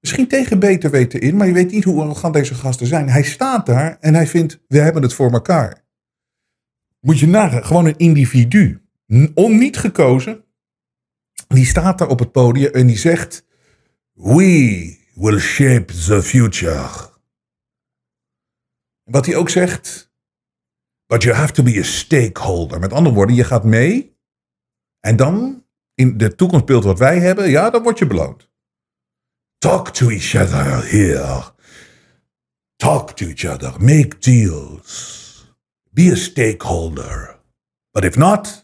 [0.00, 3.08] Misschien tegen beter weten in, maar je weet niet hoe arrogant deze gasten zijn.
[3.08, 5.84] Hij staat daar en hij vindt, we hebben het voor elkaar.
[7.00, 8.82] Moet je nagaan, gewoon een individu.
[9.34, 10.44] On niet gekozen.
[11.52, 13.44] Die staat daar op het podium en die zegt,
[14.12, 17.10] we will shape the future.
[19.02, 20.12] Wat hij ook zegt,
[21.12, 22.80] But you have to be a stakeholder.
[22.80, 24.16] Met andere woorden, je gaat mee.
[25.00, 28.50] En dan, in de toekomstbeeld wat wij hebben, ja, dan word je beloond.
[29.58, 31.42] Talk to each other here.
[32.76, 33.74] Talk to each other.
[33.80, 35.54] Make deals.
[35.90, 37.40] Be a stakeholder.
[37.90, 38.61] But if not,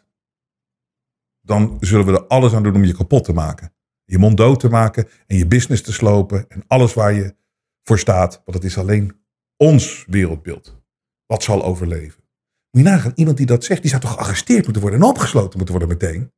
[1.49, 3.73] dan zullen we er alles aan doen om je kapot te maken.
[4.05, 7.35] Je mond dood te maken en je business te slopen en alles waar je
[7.83, 8.43] voor staat.
[8.45, 9.21] Want het is alleen
[9.57, 10.81] ons wereldbeeld
[11.27, 12.23] wat zal overleven.
[12.71, 15.57] Moet je nagaan, iemand die dat zegt, die zou toch gearresteerd moeten worden en opgesloten
[15.57, 16.33] moeten worden meteen.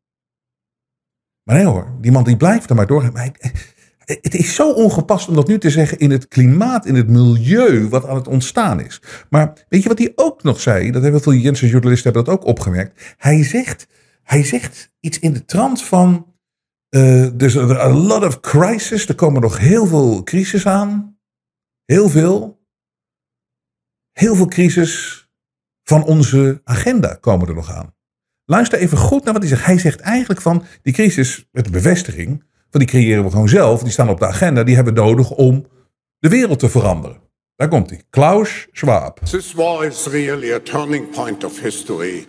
[1.42, 3.12] Maar nee hoor, die man die blijft er maar doorgaan.
[3.12, 3.30] Maar
[4.04, 7.88] het is zo ongepast om dat nu te zeggen in het klimaat, in het milieu
[7.88, 9.02] wat aan het ontstaan is.
[9.30, 10.90] Maar weet je wat hij ook nog zei?
[10.90, 13.14] Dat hebben veel Jensen journalisten hebben dat ook opgemerkt.
[13.16, 13.86] Hij zegt,
[14.30, 16.34] hij zegt iets in de trant van.
[16.90, 19.08] Uh, there's a lot of crisis.
[19.08, 21.18] Er komen nog heel veel crisis aan.
[21.84, 22.60] Heel veel.
[24.12, 25.24] Heel veel crisis
[25.82, 27.94] van onze agenda komen er nog aan.
[28.44, 29.66] Luister even goed naar wat hij zegt.
[29.66, 33.82] Hij zegt eigenlijk van die crisis met de bevestiging, van die creëren we gewoon zelf,
[33.82, 35.66] die staan op de agenda, die hebben we nodig om
[36.18, 37.20] de wereld te veranderen.
[37.56, 38.02] Daar komt hij.
[38.10, 39.20] Klaus Schwab.
[39.24, 42.26] This war is really a turning point of history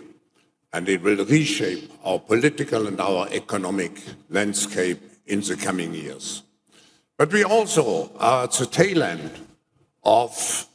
[0.72, 3.92] and it will reshape our political and our economic
[4.30, 6.42] landscape in the coming years.
[7.18, 9.30] But we also are at the tail end
[10.02, 10.66] of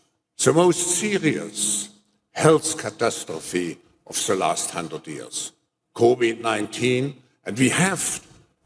[0.44, 1.90] the most serious
[2.32, 5.52] health catastrophe of the last hundred years,
[5.96, 8.26] COVID 19, and we have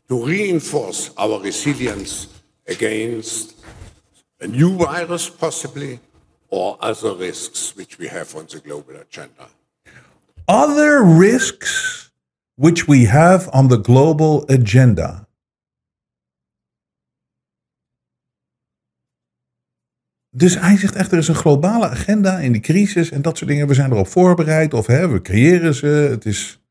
[0.10, 2.28] to reinforce our resilience
[2.68, 3.56] against
[4.42, 6.00] a new virus, possibly,
[6.50, 9.48] or other risks which we have on the global agenda.
[10.46, 12.00] Other risks
[12.56, 15.30] which we have on the global agenda.
[20.30, 23.50] Dus hij zegt echt, er is een globale agenda in die crisis en dat soort
[23.50, 23.68] dingen.
[23.68, 25.88] We zijn erop voorbereid of we creëren ze.
[25.88, 26.62] Het is...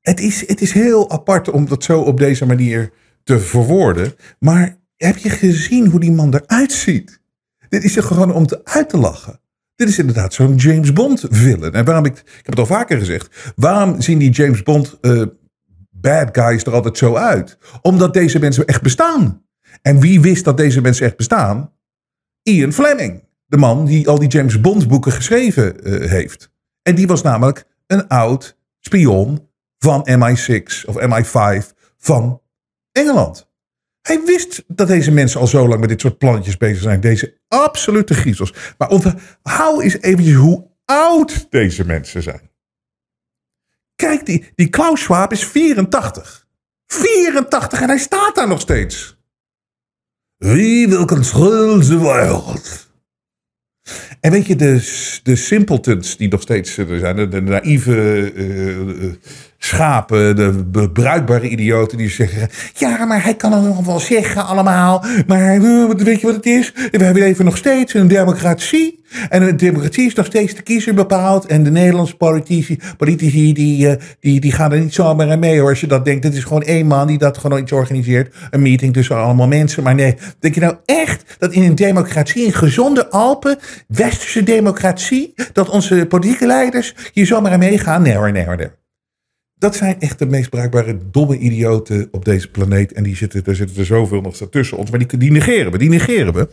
[0.00, 4.14] het is, het is heel apart om dat zo op deze manier te verwoorden.
[4.38, 7.20] Maar heb je gezien hoe die man eruit ziet?
[7.68, 9.40] Dit is er gewoon om te uit te lachen.
[9.80, 11.72] Dit is inderdaad zo'n James Bond villain.
[11.72, 13.52] En waarom ik, ik heb het al vaker gezegd.
[13.56, 15.26] Waarom zien die James Bond uh,
[15.90, 17.58] bad guys er altijd zo uit?
[17.82, 19.44] Omdat deze mensen echt bestaan.
[19.82, 21.72] En wie wist dat deze mensen echt bestaan?
[22.42, 23.24] Ian Fleming.
[23.46, 26.50] De man die al die James Bond boeken geschreven uh, heeft.
[26.82, 31.66] En die was namelijk een oud spion van MI6 of MI5
[31.98, 32.42] van
[32.92, 33.49] Engeland.
[34.02, 37.00] Hij wist dat deze mensen al zo lang met dit soort plannetjes bezig zijn.
[37.00, 38.54] Deze absolute griezels.
[38.78, 42.50] Maar onthoud eens eventjes hoe oud deze mensen zijn.
[43.94, 46.48] Kijk, die, die Klaus Schwab is 84.
[46.86, 49.18] 84 en hij staat daar nog steeds.
[50.36, 52.88] Wie wil control the world?
[54.20, 59.12] En weet je, de, de simpletons die nog steeds er zijn, de, de naïeve uh,
[59.62, 65.04] schapen, de bruikbare idioten die zeggen: Ja, maar hij kan het nog wel zeggen allemaal.
[65.26, 65.60] Maar
[65.96, 66.72] weet je wat het is?
[66.90, 68.98] We hebben even nog steeds een democratie.
[69.28, 71.46] En de democratie is nog steeds de kiezer bepaald.
[71.46, 75.60] En de Nederlandse politici, politici die, uh, die, die gaan er niet zomaar aan mee
[75.60, 75.68] hoor.
[75.68, 78.34] Als je dat denkt, het is gewoon één man die dat gewoon iets organiseert.
[78.50, 79.82] Een meeting tussen allemaal mensen.
[79.82, 85.34] Maar nee, denk je nou echt dat in een democratie, een gezonde Alpen, westerse democratie,
[85.52, 88.02] dat onze politieke leiders hier zomaar aan meegaan?
[88.02, 88.78] Nee hoor, nee hoor.
[89.60, 92.92] Dat zijn echt de meest bruikbare domme idioten op deze planeet.
[92.92, 94.90] En die zitten, er zitten er zoveel nog tussen ons.
[94.90, 96.48] Maar die, die negeren we, die negeren we.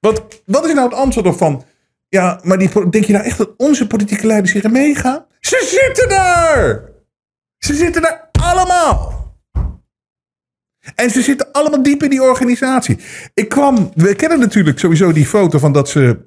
[0.00, 1.64] Wat, wat is nou het antwoord van?
[2.08, 5.24] Ja, maar die, denk je nou echt dat onze politieke leiders hier meegaan?
[5.40, 6.82] Ze zitten daar!
[7.58, 9.34] Ze zitten daar allemaal!
[10.94, 12.98] En ze zitten allemaal diep in die organisatie.
[13.34, 16.18] Ik kwam, we kennen natuurlijk sowieso die foto van dat ze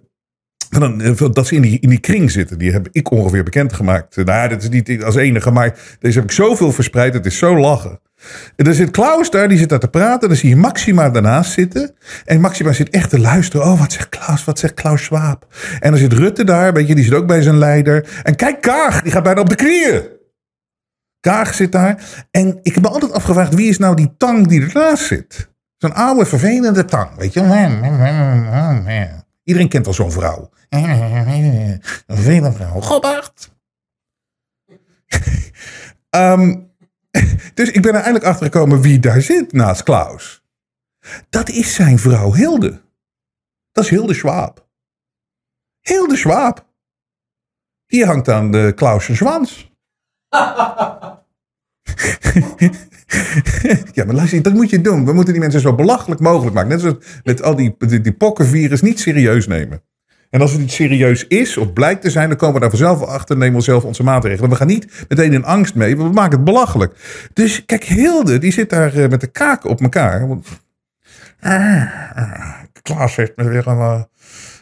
[0.82, 2.58] eh, dat ze in die, in die kring zitten.
[2.58, 4.16] Die heb ik ongeveer bekendgemaakt.
[4.16, 7.14] Nou, dat is niet als enige, maar deze heb ik zoveel verspreid.
[7.14, 8.00] Het is zo lachen.
[8.56, 10.28] En er zit Klaus daar, die zit daar te praten.
[10.28, 11.96] Dan zie je Maxima daarnaast zitten.
[12.26, 13.66] En Maxima zit echt te luisteren.
[13.66, 14.44] Oh, wat zegt Klaus?
[14.44, 15.48] Wat zegt Klaus Schwab?
[15.80, 18.22] En dan zit Rutte daar, weet je, die zit ook bij zijn leider.
[18.24, 20.02] En kijk, Kaag, die gaat bijna op de knieën.
[21.20, 22.26] Kaag zit daar.
[22.32, 25.52] En ik heb me altijd afgevraagd, wie is nou die tang die ernaast zit?
[25.78, 27.42] Zo'n oude, vervelende tang, weet je.
[29.44, 30.50] Iedereen kent wel zo'n vrouw.
[30.70, 32.82] Een vervelende vrouw.
[32.82, 33.52] Gobbert!
[36.10, 36.72] um,
[37.54, 40.44] dus ik ben er eindelijk achter gekomen wie daar zit naast Klaus.
[41.30, 42.82] Dat is zijn vrouw Hilde.
[43.72, 44.68] Dat is Hilde Schwab.
[45.80, 46.72] Hilde Schwab.
[47.86, 49.72] Die hangt aan de Klaus zwans.
[53.94, 55.06] ja, maar luister, dat moet je doen.
[55.06, 56.70] We moeten die mensen zo belachelijk mogelijk maken.
[56.70, 59.82] Net zoals met al die, die, pokkenvirus niet serieus nemen.
[60.30, 63.02] En als het niet serieus is of blijkt te zijn, dan komen we daar vanzelf
[63.02, 64.50] achter en nemen we zelf onze maatregelen.
[64.50, 66.94] We gaan niet meteen in angst mee, we maken het belachelijk.
[67.34, 70.28] Dus kijk, Hilde, die zit daar eh, met de kaken op elkaar.
[71.40, 71.84] Ah,
[72.16, 73.68] ah, Klaas heeft me weer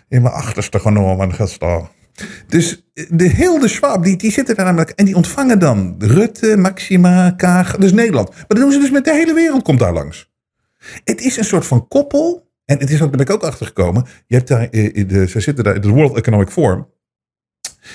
[0.08, 1.90] in mijn achterste genomen gisteren.
[2.48, 7.32] Dus de Hilde Schwab, die, die zitten daar namelijk en die ontvangen dan Rutte, Maxima,
[7.32, 8.30] Kaag, dus Nederland.
[8.30, 10.30] Maar dat doen ze dus met de hele wereld, komt daar langs.
[11.04, 14.06] Het is een soort van koppel en het is daar ben ik ook achter gekomen.
[14.28, 16.88] Je hebt daar, eh, de, ze zitten daar, de World Economic Forum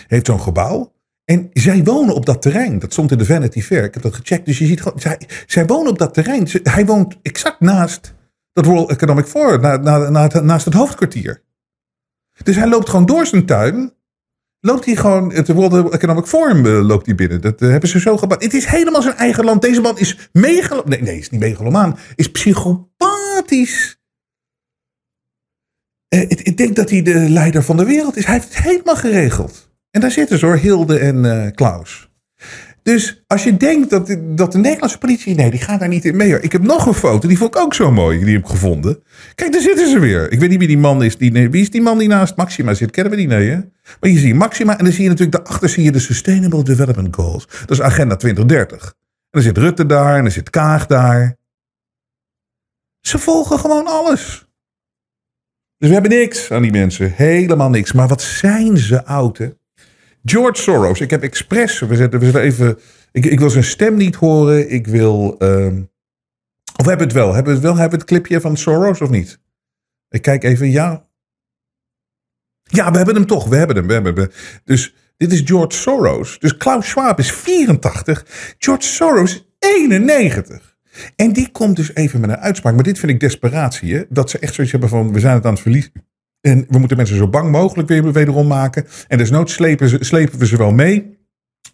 [0.06, 0.94] heeft zo'n gebouw.
[1.24, 2.78] En zij wonen op dat terrein.
[2.78, 3.84] Dat stond in de Vanity Fair.
[3.84, 4.46] Ik heb dat gecheckt.
[4.46, 6.48] Dus je ziet gewoon, zij, zij wonen op dat terrein.
[6.62, 8.14] Hij woont exact naast
[8.52, 11.42] dat World Economic Forum, na, na, na, naast het hoofdkwartier.
[12.42, 13.92] Dus hij loopt gewoon door zijn tuin.
[14.66, 17.40] Loopt hij gewoon, het World Economic Forum uh, loopt hij binnen.
[17.40, 18.42] Dat uh, hebben ze zo gebouwd.
[18.42, 19.62] Het is helemaal zijn eigen land.
[19.62, 20.88] Deze man is megalomaan.
[20.90, 21.98] Nee, nee, is niet megalomaan.
[22.14, 24.00] Is psychopathisch.
[26.08, 28.24] Eh, ik denk dat hij de leider van de wereld is.
[28.24, 29.70] Hij heeft het helemaal geregeld.
[29.90, 32.10] En daar zitten ze hoor, Hilde en Klaus.
[32.82, 35.34] Dus als je denkt dat, dat de Nederlandse politie.
[35.34, 36.40] Nee, die gaat daar niet in mee.
[36.40, 38.24] Ik heb nog een foto, die vond ik ook zo mooi.
[38.24, 39.02] Die heb ik gevonden.
[39.34, 40.32] Kijk, daar zitten ze weer.
[40.32, 41.16] Ik weet niet wie die man is.
[41.16, 42.90] Die, wie is die man die naast Maxima zit?
[42.90, 43.26] Kennen we die?
[43.26, 43.58] Nee, hè?
[44.00, 47.14] Maar je ziet Maxima en dan zie je natuurlijk daarachter zie je de Sustainable Development
[47.14, 47.46] Goals.
[47.46, 48.84] Dat is Agenda 2030.
[48.86, 48.94] En
[49.30, 51.36] dan zit Rutte daar en dan zit Kaag daar.
[53.00, 54.46] Ze volgen gewoon alles.
[55.78, 57.12] Dus we hebben niks aan die mensen.
[57.12, 57.92] Helemaal niks.
[57.92, 59.50] Maar wat zijn ze oud, hè?
[60.24, 61.00] George Soros.
[61.00, 61.80] Ik heb expres.
[61.80, 62.78] We zetten, we zetten even.
[63.12, 64.70] Ik, ik wil zijn stem niet horen.
[64.70, 65.36] Ik wil.
[65.38, 65.66] Uh,
[66.76, 67.34] of hebben we het wel?
[67.34, 67.76] Hebben we het wel?
[67.76, 69.40] Hebben we het clipje van Soros of niet?
[70.08, 70.70] Ik kijk even.
[70.70, 71.05] Ja.
[72.68, 73.48] Ja, we hebben hem toch.
[73.48, 73.86] We hebben hem.
[73.86, 74.30] We hebben hem.
[74.64, 76.38] Dus dit is George Soros.
[76.38, 78.26] Dus Klaus Schwab is 84.
[78.58, 80.76] George Soros 91.
[81.16, 82.74] En die komt dus even met een uitspraak.
[82.74, 83.94] Maar dit vind ik desperatie.
[83.94, 84.02] Hè?
[84.08, 85.92] Dat ze echt zoiets hebben van, we zijn het aan het verliezen.
[86.40, 88.86] En we moeten mensen zo bang mogelijk weer wederom maken.
[89.08, 91.14] En desnoods slepen, slepen we ze wel mee.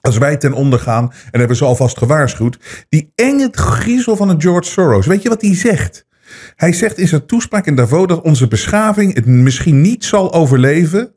[0.00, 4.40] Als wij ten onder gaan, en hebben ze alvast gewaarschuwd, die enge griezel van een
[4.40, 5.07] George Soros.
[5.07, 6.07] Weet je wat hij zegt?
[6.56, 11.14] Hij zegt in zijn toespraak in Davos dat onze beschaving het misschien niet zal overleven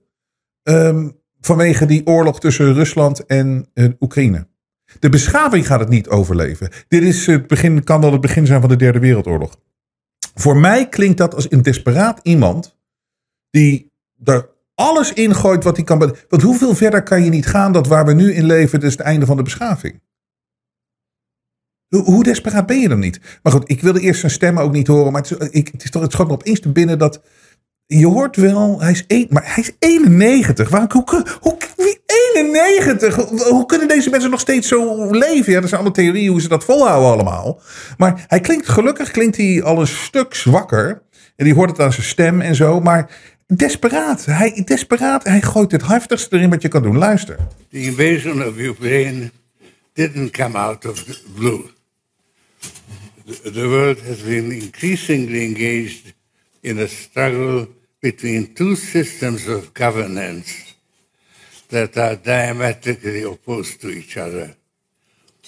[0.64, 1.10] ehm,
[1.42, 4.48] vanwege die oorlog tussen Rusland en eh, Oekraïne.
[5.00, 6.70] De beschaving gaat het niet overleven.
[6.88, 9.60] Dit is het begin, kan wel het begin zijn van de Derde Wereldoorlog.
[10.36, 12.78] Voor mij klinkt dat als een desperaat iemand
[13.50, 13.92] die
[14.24, 16.00] er alles ingooit wat hij kan.
[16.30, 19.02] Want hoeveel verder kan je niet gaan dat waar we nu in leven, dus het
[19.02, 20.02] einde van de beschaving?
[22.04, 23.20] Hoe, desperaat ben je dan niet?
[23.44, 25.12] Maar goed, ik wilde eerst zijn stem ook niet horen.
[25.12, 27.22] Maar het ik, het is toch, het schoot me opeens te binnen dat.
[27.88, 30.70] Je hoort wel, hij is, een, maar hij is 91.
[30.70, 32.02] Waar, hoe, hoe, hoe, wie
[32.34, 33.16] 91?
[33.16, 35.54] Hoe, hoe kunnen deze mensen nog steeds zo leven?
[35.54, 37.62] Ja, dat zijn allemaal theorieën hoe ze dat volhouden allemaal.
[37.98, 41.02] Maar hij klinkt gelukkig, klinkt hij al een stuk zwakker.
[41.36, 42.80] En die hoort het aan zijn stem en zo.
[42.80, 43.10] Maar
[43.48, 46.98] desperaat, hij, desperaat, hij gooit het heftigste erin wat je kan doen.
[46.98, 47.38] Luister.
[47.72, 49.32] The invasion of Ukraine
[49.94, 51.74] didn't come out of the blue.
[53.26, 56.14] The, world has been increasingly engaged
[56.62, 57.68] in a struggle
[58.00, 60.76] between two systems of governance
[61.70, 64.56] that are diametrically opposed to each other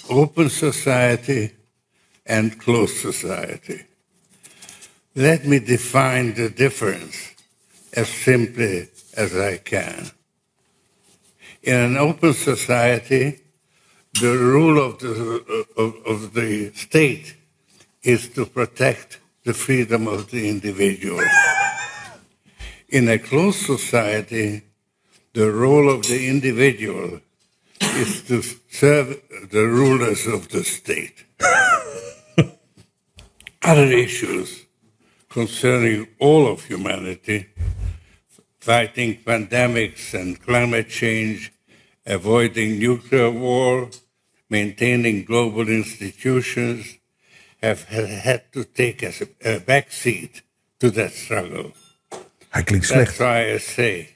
[0.09, 1.51] open society
[2.25, 3.83] and closed society.
[5.15, 7.35] Let me define the difference
[7.93, 10.09] as simply as I can.
[11.61, 13.39] In an open society,
[14.13, 17.35] the rule of the, of, of the state
[18.07, 21.25] is to protect the freedom of the individual.
[22.87, 24.61] In a closed society,
[25.33, 27.19] the role of the individual
[27.81, 31.25] is to serve the rulers of the state.
[33.61, 34.63] Other issues
[35.27, 37.47] concerning all of humanity,
[38.61, 41.51] fighting pandemics and climate change,
[42.05, 43.89] avoiding nuclear war,
[44.49, 46.97] maintaining global institutions,
[47.61, 50.41] have had to take a, a backseat
[50.79, 51.73] to that struggle.
[52.49, 54.09] Hij klinkt That's why I say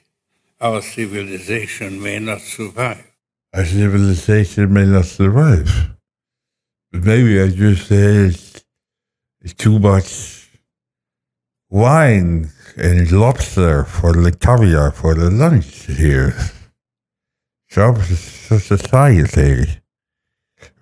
[0.58, 3.04] our civilization may not survive.
[3.50, 5.90] Our civilization may not survive.
[6.90, 8.36] But maybe I just had
[9.56, 10.48] too much
[11.68, 16.34] wine and lobster for the caviar for the lunch here.
[17.68, 19.81] Some society.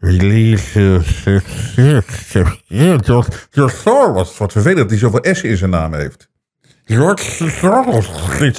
[0.00, 1.00] Release.
[3.02, 4.38] George, George Soros.
[4.38, 6.30] Wat vervelend dat hij zoveel S in zijn naam heeft.
[6.84, 8.06] George Soros.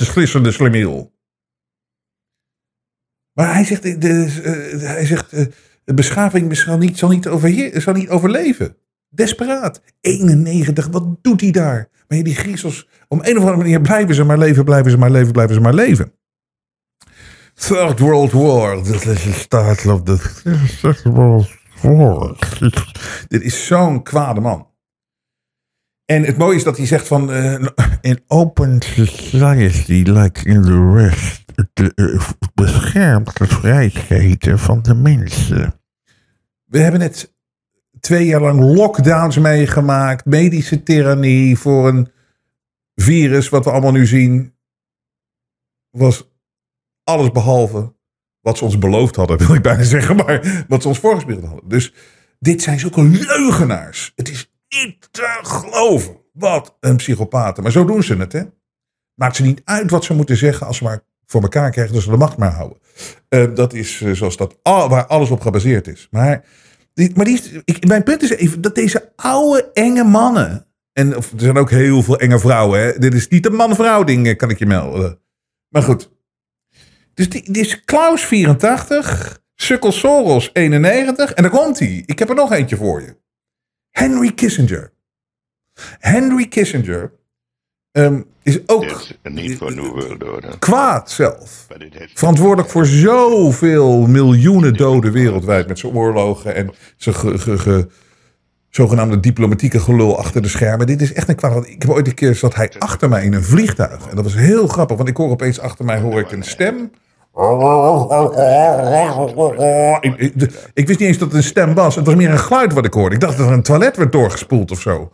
[0.09, 1.13] Glissende slimiel.
[3.33, 5.45] Maar hij zegt, de, de- eh, hij zegt eh,
[5.83, 8.75] de beschaving zal niet, zal, niet overheer, zal niet overleven.
[9.09, 9.81] Desperaat.
[10.01, 11.89] 91, wat doet hij daar?
[12.07, 15.11] Maar die griezels, om een of andere manier blijven ze maar leven, blijven ze maar
[15.11, 16.13] leven, blijven ze maar leven.
[17.67, 18.81] Third World War.
[18.83, 20.17] This is the start of the
[20.81, 21.49] Third World
[21.81, 22.37] War.
[23.27, 24.67] Dit is zo'n kwade man.
[26.05, 27.31] En het mooie is dat hij zegt van...
[27.31, 27.65] eh,
[28.01, 31.43] An open society like in the West
[31.73, 35.73] de- eh, beschermt de vrijheden van de mensen.
[36.65, 37.33] we hebben net
[37.99, 40.25] twee jaar lang lockdowns meegemaakt.
[40.25, 42.11] Medische tirannie voor een
[42.95, 44.55] virus wat we allemaal nu zien.
[45.89, 46.30] Was
[47.03, 47.93] alles behalve
[48.41, 50.15] wat ze ons beloofd hadden, wil ik bijna zeggen.
[50.15, 51.69] Maar wat ze ons voorgespiegeld hadden.
[51.69, 51.93] Dus
[52.39, 54.11] dit zijn zulke leugenaars.
[54.15, 56.19] Het is niet te geloven.
[56.33, 57.63] Wat een psychopaten.
[57.63, 58.43] Maar zo doen ze het, hè.
[59.13, 62.03] Maakt ze niet uit wat ze moeten zeggen als ze maar voor elkaar krijgen dat
[62.03, 62.77] ze de macht maar houden.
[63.29, 66.07] Eh, dat is eh, zoals dat, waar alles op gebaseerd is.
[66.11, 66.45] Maar,
[66.93, 70.65] die, maar die, ik, mijn punt is even dat deze oude enge mannen.
[70.93, 72.79] En er zijn ook heel veel enge vrouwen.
[72.79, 72.97] Hè?
[72.97, 75.19] Dit is niet een man-vrouw ding, eh, kan ik je melden.
[75.69, 76.09] Maar goed.
[77.21, 81.33] Dus die is Klaus 84, Sukkel Soros 91.
[81.33, 82.03] En daar komt hij.
[82.05, 83.15] Ik heb er nog eentje voor je.
[83.89, 84.91] Henry Kissinger.
[85.99, 87.11] Henry Kissinger
[87.91, 88.83] ehm, is ook
[89.93, 91.65] world kwaad zelf.
[92.13, 97.87] Verantwoordelijk voor zoveel miljoenen doden wereldwijd met zijn oorlogen en zijn ge- ge- ge-
[98.69, 100.87] zogenaamde diplomatieke gelul achter de schermen.
[100.87, 101.67] Dit is echt een kwaad.
[101.67, 104.35] Ik heb ooit een keer zat hij achter mij in een vliegtuig en dat was
[104.35, 106.91] heel grappig, want ik hoor opeens achter mij hoor ik een stem.
[110.01, 111.95] Ik, ik- ik wist niet eens dat het een stem was.
[111.95, 113.15] Het was meer een geluid wat ik hoorde.
[113.15, 115.11] Ik dacht dat er een toilet werd doorgespoeld of zo.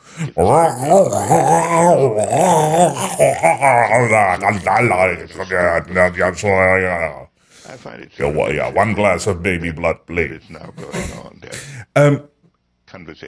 [7.66, 10.34] I find it so Yeah, one glass of baby blood, please.
[10.34, 11.58] it's now going on that
[11.92, 12.18] Ehm,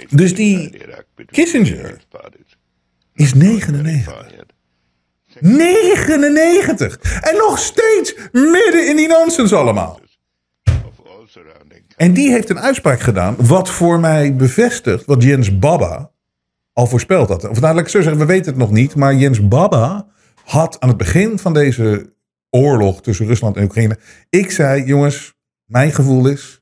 [0.10, 0.70] Dus die
[1.26, 1.98] Kissinger
[3.14, 4.06] is 99.
[5.42, 5.58] Fired.
[5.58, 7.00] 99!
[7.22, 10.00] En nog steeds midden in die nonsens allemaal.
[11.98, 16.12] En die heeft een uitspraak gedaan, wat voor mij bevestigt wat Jens Baba
[16.74, 17.50] al voorspeld had.
[17.50, 20.08] Of nou, laat ik zo zeggen, we weten het nog niet, maar Jens Baba
[20.44, 22.14] had aan het begin van deze
[22.50, 23.98] oorlog tussen Rusland en Oekraïne.
[24.30, 25.34] Ik zei, jongens,
[25.66, 26.62] mijn gevoel is,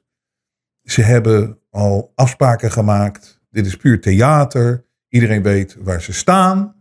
[0.84, 3.40] ze hebben al afspraken gemaakt.
[3.50, 4.86] Dit is puur theater.
[5.10, 6.77] Iedereen weet waar ze staan.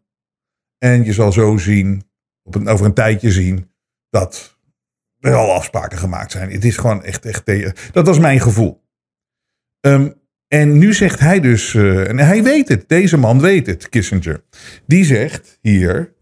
[0.78, 2.10] En je zal zo zien,
[2.42, 3.70] op een, over een tijdje zien,
[4.10, 4.58] dat
[5.20, 6.50] er al afspraken gemaakt zijn.
[6.50, 8.84] Het is gewoon echt, echt thea- Dat was mijn gevoel.
[9.80, 10.10] Ehm,
[10.48, 14.44] en nu zegt hij dus, eh, en hij weet het, deze man weet het, Kissinger.
[14.86, 16.14] Die zegt hier,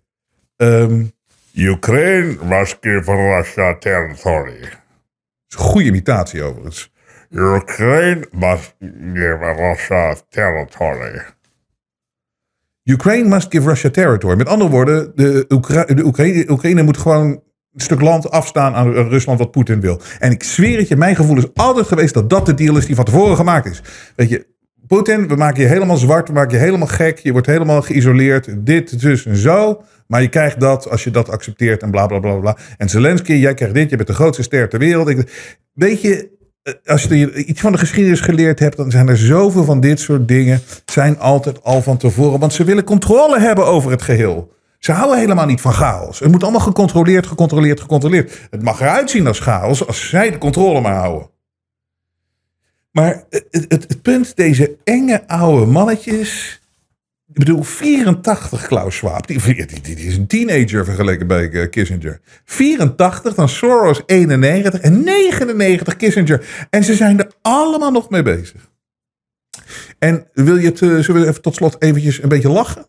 [0.57, 1.05] ehm,
[1.55, 4.61] Ukraine must give Russia territory.
[5.49, 6.93] is een goede imitatie overigens.
[7.31, 8.75] Ukraine must
[9.15, 11.23] give Russia territory.
[12.85, 14.37] Ukraine must give Russia territory.
[14.37, 15.45] Met andere woorden, de,
[15.95, 16.05] de
[16.51, 20.01] Oekraïne, moet gewoon een stuk land afstaan aan Rusland wat Poetin wil.
[20.19, 22.87] En ik zweer het je, mijn gevoel is altijd geweest dat dat de deal is
[22.87, 23.83] die van tevoren gemaakt is.
[24.17, 24.47] Weet je,
[24.87, 28.67] Poetin, we maken je helemaal zwart, we maken je helemaal gek, je wordt helemaal geïsoleerd,
[28.67, 29.83] dit, dus en zo.
[30.07, 32.57] Maar je krijgt dat als je dat accepteert en bla bla bla bla.
[32.77, 35.09] En Zelensky, jij krijgt dit, je bent de grootste ster ter wereld.
[35.09, 35.29] Ik,
[35.73, 36.34] weet je,
[36.85, 40.29] als je iets van de geschiedenis geleerd hebt, dan zijn er zoveel van dit soort
[40.29, 40.61] dingen.
[40.85, 42.41] Zijn altijd al van tevoren.
[42.41, 44.53] Want ze willen controle hebben over het geheel.
[44.79, 46.19] Ze houden helemaal niet van chaos.
[46.19, 48.41] Het moet allemaal gecontroleerd, gecontroleerd, gecontroleerd.
[48.51, 51.31] Het mag eruit zien als chaos als zij de controle maar houden.
[52.91, 56.61] Maar het, het, het punt, deze enge oude mannetjes.
[57.35, 59.27] Ik bedoel, 84 Klaus Schwab.
[59.27, 62.21] Die, die, die, is een teenager vergeleken bij eh, Kissinger.
[62.45, 66.67] 84, dan Soros 91 en 99 Kissinger.
[66.71, 68.71] En ze zijn er allemaal nog mee bezig.
[69.99, 72.87] En wil je het, eh, zullen we even tot slot eventjes een beetje lachen?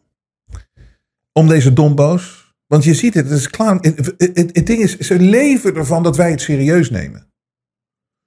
[1.31, 2.53] Om deze domboos.
[2.67, 3.75] Want je ziet het, het is klaar.
[3.79, 4.13] Het-
[4.53, 7.33] het ding is, ze leven ervan dat wij het serieus nemen.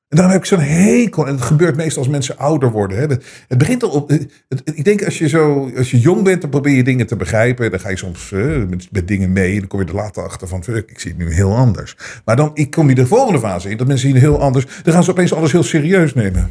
[0.09, 1.27] En daarom heb ik zo'n hekel.
[1.27, 2.99] En het gebeurt meestal als mensen ouder worden.
[2.99, 3.07] Hè.
[3.49, 4.09] Het, begint al op.
[4.09, 4.31] Het-
[4.65, 7.71] ik denk als je, zo, als je jong bent, dan probeer je dingen te begrijpen.
[7.71, 9.59] Dan ga je soms eh, met, dingen mee.
[9.59, 10.63] Dan kom je er later achter van.
[10.67, 11.97] Ik zie het nu heel anders.
[12.25, 13.77] Maar dan ik kom je de volgende fase in.
[13.77, 14.67] Dat mensen zien heel anders.
[14.83, 16.51] Dan gaan ze opeens alles heel serieus nemen.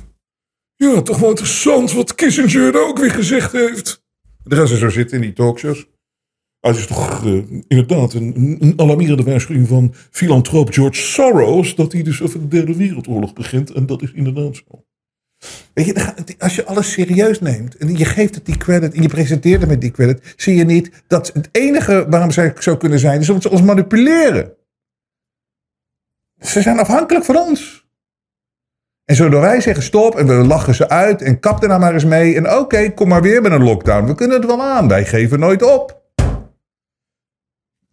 [0.76, 4.04] Ja, toch wel interessant wat Kissinger er ook weer gezegd heeft.
[4.44, 5.88] Dan gaan ze zo zitten in die talkshows.
[6.60, 11.76] Het is toch eh, inderdaad een, alarmerende waarschuwing van filantroop George Soros.
[11.76, 13.72] dat hij dus over de Derde Wereldoorlog begint.
[13.72, 14.86] En dat is inderdaad zo.
[15.74, 17.78] Weet je, als je alles serieus neemt.
[17.78, 18.94] en je geeft het die credit.
[18.94, 20.34] en je presenteert het met die credit.
[20.38, 23.20] zie je niet dat het enige waarom zij zo kunnen zijn.
[23.20, 24.54] is omdat ze ons manipuleren.
[26.40, 27.86] Ze zijn afhankelijk van ons.
[29.06, 31.94] En zodra wij zeggen stop en we lachen ze uit en kap er nou maar
[31.94, 32.36] eens mee.
[32.36, 34.08] En oké, kom maar weer met een lockdown.
[34.08, 34.88] We kunnen het wel aan.
[34.88, 36.07] Wij geven nooit op.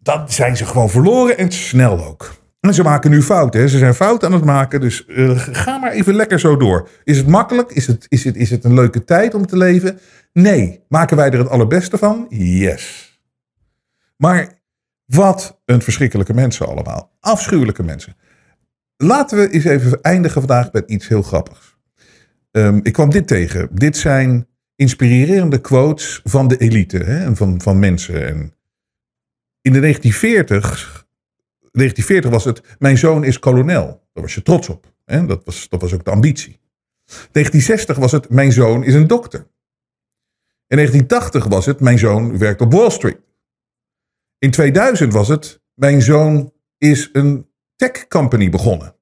[0.05, 2.35] Dan zijn ze gewoon verloren en snel ook.
[2.59, 3.59] En ze maken nu fouten.
[3.59, 3.67] Hè.
[3.67, 4.81] Ze zijn fouten aan het maken.
[4.81, 6.89] Dus eh, ga maar even lekker zo door.
[7.03, 7.71] Is het makkelijk?
[7.71, 9.99] Is het, is, het, is het een leuke tijd om te leven?
[10.33, 10.83] Nee.
[10.87, 12.25] Maken wij er het allerbeste van?
[12.29, 13.13] Yes.
[14.17, 14.61] Maar
[15.05, 17.11] wat een verschrikkelijke mensen allemaal.
[17.19, 18.15] Afschuwelijke mensen.
[18.97, 21.77] Laten we eens even eindigen vandaag met iets heel grappigs.
[22.51, 23.69] Ehm, ik kwam dit tegen.
[23.71, 28.27] Dit zijn inspirerende quotes van de elite hè, en van, van mensen.
[28.27, 28.54] En
[29.65, 31.07] in de 1940,
[31.71, 33.85] 1940 was het, mijn zoon is kolonel.
[34.13, 34.93] Daar was je trots op.
[35.05, 35.25] Hè?
[35.25, 36.59] Dat, was, dat was ook de ambitie.
[37.05, 39.39] 1960 was het, mijn zoon is een dokter.
[40.67, 43.19] In 1980 was het, mijn zoon werkt op Wall Street.
[44.37, 48.95] In 2000 was het, mijn zoon is een tech company begonnen.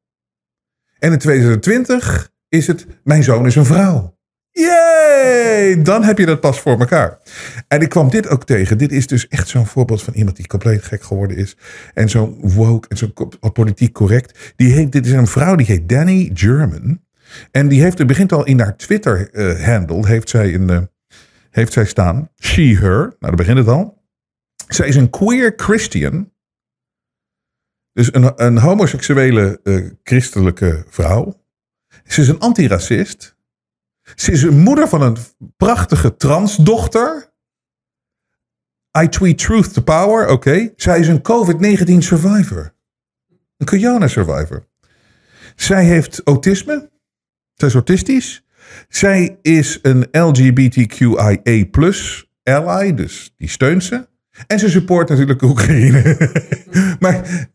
[1.00, 4.13] En in 2020 is het, mijn zoon is een vrouw.
[4.54, 5.82] Yay!
[5.82, 7.18] Dan heb je dat pas voor elkaar.
[7.68, 8.78] En ik kwam dit ook tegen.
[8.78, 11.58] Dit is dus echt zo'n voorbeeld van iemand die compleet gek geworden is.
[11.94, 13.08] En zo woke en zo
[13.54, 14.54] politiek correct.
[14.56, 17.02] Die heet, dit is een vrouw die heet Danny German.
[17.52, 20.82] En die heeft, begint al in haar Twitter-handle, heeft, zij eh,
[21.50, 22.30] heeft zij staan.
[22.40, 23.00] She, her.
[23.00, 24.02] Nou, daar begint het al.
[24.68, 26.32] Zij is een queer Christian.
[27.94, 31.42] Dus een, een homoseksuele eh, christelijke vrouw.
[32.06, 33.36] Ze is een antiracist.
[34.16, 35.18] Ze is een moeder van een
[35.58, 37.32] prachtige transdochter.
[39.04, 40.72] I tweet truth to power, oké.
[40.76, 42.76] Zij is een COVID-19 survivor.
[43.58, 44.68] Een corona survivor.
[45.56, 46.92] Zij heeft autisme.
[47.54, 48.46] Zij is autistisch.
[48.88, 54.08] Zij is een LGBTQIA plus ally, dus die steunt ze.
[54.48, 56.32] En ze support natuurlijk Oekraïne.
[57.00, 57.48] maar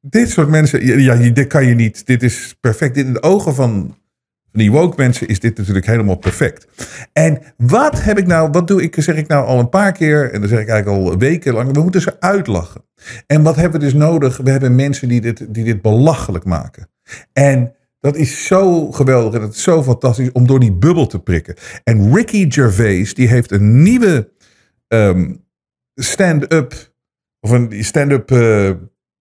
[0.00, 2.06] dit soort mensen, ja, ja, dit kan je niet.
[2.06, 2.96] Dit is perfect.
[2.96, 3.96] In de ogen van
[4.52, 6.66] die woke mensen is dit natuurlijk helemaal perfect.
[7.12, 10.32] En wat heb ik nou, wat doe ik, zeg ik nou al een paar keer,
[10.32, 12.84] en dan zeg ik eigenlijk al weken lang, we moeten ze uitlachen.
[13.26, 14.36] En wat hebben we dus nodig?
[14.36, 16.88] We hebben mensen die dit, die dit belachelijk maken.
[17.32, 21.18] En Dat is zo geweldig en het is zo fantastisch om door die bubbel te
[21.18, 21.54] prikken.
[21.84, 24.30] En Ricky Gervais, die heeft een nieuwe
[24.88, 25.34] ehm,
[25.94, 26.92] stand-up,
[27.40, 28.70] of een stand-up eh,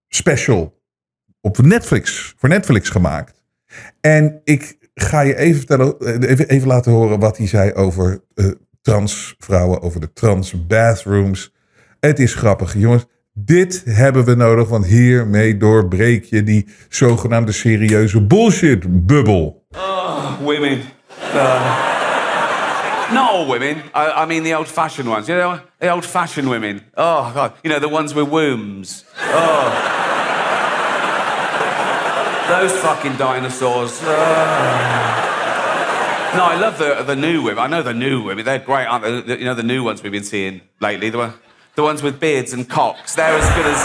[0.08, 0.82] special
[1.42, 3.44] op Netflix, voor Netflix gemaakt.
[4.02, 8.22] En ik ga je even, vertellen, eh, even, even laten horen wat hij zei over
[8.36, 8.46] eh,
[8.82, 11.54] transvrouwen, over de trans bathrooms.
[12.00, 13.06] Het is grappig, jongens.
[13.34, 19.66] Dit hebben we nodig, want hiermee doorbreek je die zogenaamde serieuze bullshit-bubbel.
[20.42, 20.82] women.
[21.34, 23.78] Uh, not all women.
[23.94, 25.28] I, I mean the old-fashioned ones.
[25.28, 26.82] You know, the old-fashioned women.
[26.96, 29.06] Oh God, you know the ones with wombs.
[29.20, 30.07] Oh,
[32.50, 34.00] those fucking dinosaurs.
[34.04, 34.08] Oh.
[36.36, 37.60] No, I love the the new women.
[37.60, 38.46] I know the new women.
[38.46, 39.22] They're great, aren't they?
[39.22, 41.10] The- You know the new ones we've been seeing lately.
[41.10, 41.34] The
[41.76, 43.16] the ones with beards and cocks.
[43.16, 43.82] They're as good as.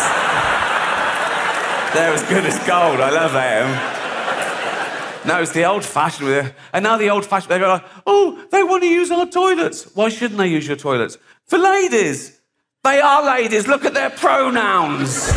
[1.94, 3.00] They're as good as gold.
[3.00, 5.28] I love them.
[5.28, 6.54] No, it's the old fashioned with it.
[6.72, 9.94] And now the old fashioned, they go like, oh, they want to use our toilets.
[9.94, 11.16] Why shouldn't they use your toilets?
[11.46, 12.40] For ladies.
[12.82, 13.68] They are ladies.
[13.68, 15.30] Look at their pronouns.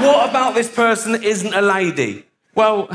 [0.00, 2.24] What about this person that isn't a lady?
[2.54, 2.88] Well,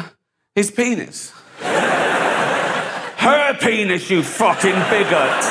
[0.55, 1.31] his penis.
[1.61, 5.43] Her penis, you fucking bigot.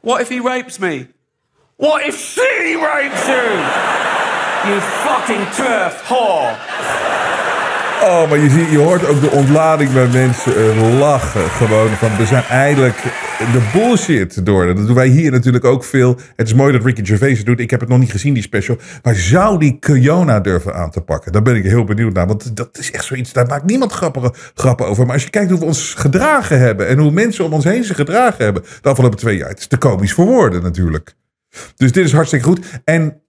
[0.00, 1.08] What if he rapes me?
[1.76, 3.94] What if she rapes you?
[4.68, 6.56] You fucking turf whore.
[8.02, 11.50] Oh, maar je, ziet, je hoort ook de ontlading bij mensen eh, lachen.
[11.50, 12.96] Gewoon van, we zijn eindelijk
[13.38, 14.66] de bullshit door.
[14.66, 16.18] Dat doen wij hier natuurlijk ook veel.
[16.36, 17.60] Het is mooi dat Ricky Gervais het doet.
[17.60, 18.78] Ik heb het nog niet gezien, die special.
[19.02, 21.32] Maar zou die Kiona durven aan te pakken?
[21.32, 22.26] Daar ben ik heel benieuwd naar.
[22.26, 25.04] Want dat is echt zoiets, daar maakt niemand grappige, grappen over.
[25.04, 26.88] Maar als je kijkt hoe we ons gedragen hebben...
[26.88, 28.62] en hoe mensen om ons heen zich gedragen hebben...
[28.80, 29.48] de afgelopen twee jaar.
[29.48, 31.14] Het is te komisch voor woorden natuurlijk.
[31.76, 32.80] Dus dit is hartstikke goed.
[32.84, 33.22] En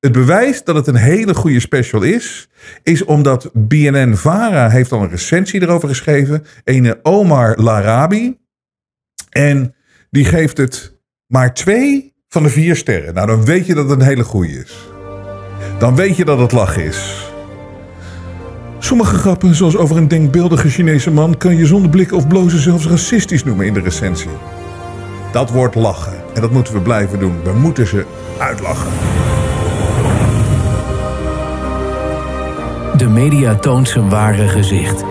[0.00, 2.48] het bewijs dat het een hele goede special is,
[2.82, 6.44] is omdat BNN Vara heeft al een recensie erover geschreven.
[6.64, 8.40] Ene Omar Larabi.
[9.32, 9.74] En
[10.10, 13.14] die geeft het maar twee van de vier sterren.
[13.14, 14.90] Nou, dan weet je dat het een hele goede is.
[15.78, 17.30] Dan weet je dat het lachen is.
[18.78, 22.86] Sommige grappen, zoals over een denkbeeldige Chinese man, kan je zonder blikken of blozen zelfs
[22.86, 24.30] racistisch noemen in de recensie.
[25.32, 26.22] Dat wordt lachen.
[26.34, 27.42] En dat moeten we blijven doen.
[27.42, 28.06] We moeten ze
[28.38, 28.92] uitlachen.
[32.96, 35.04] De media toont zijn ware gezicht.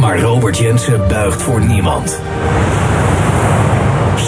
[0.00, 2.20] Maar Robert Jensen buigt voor niemand.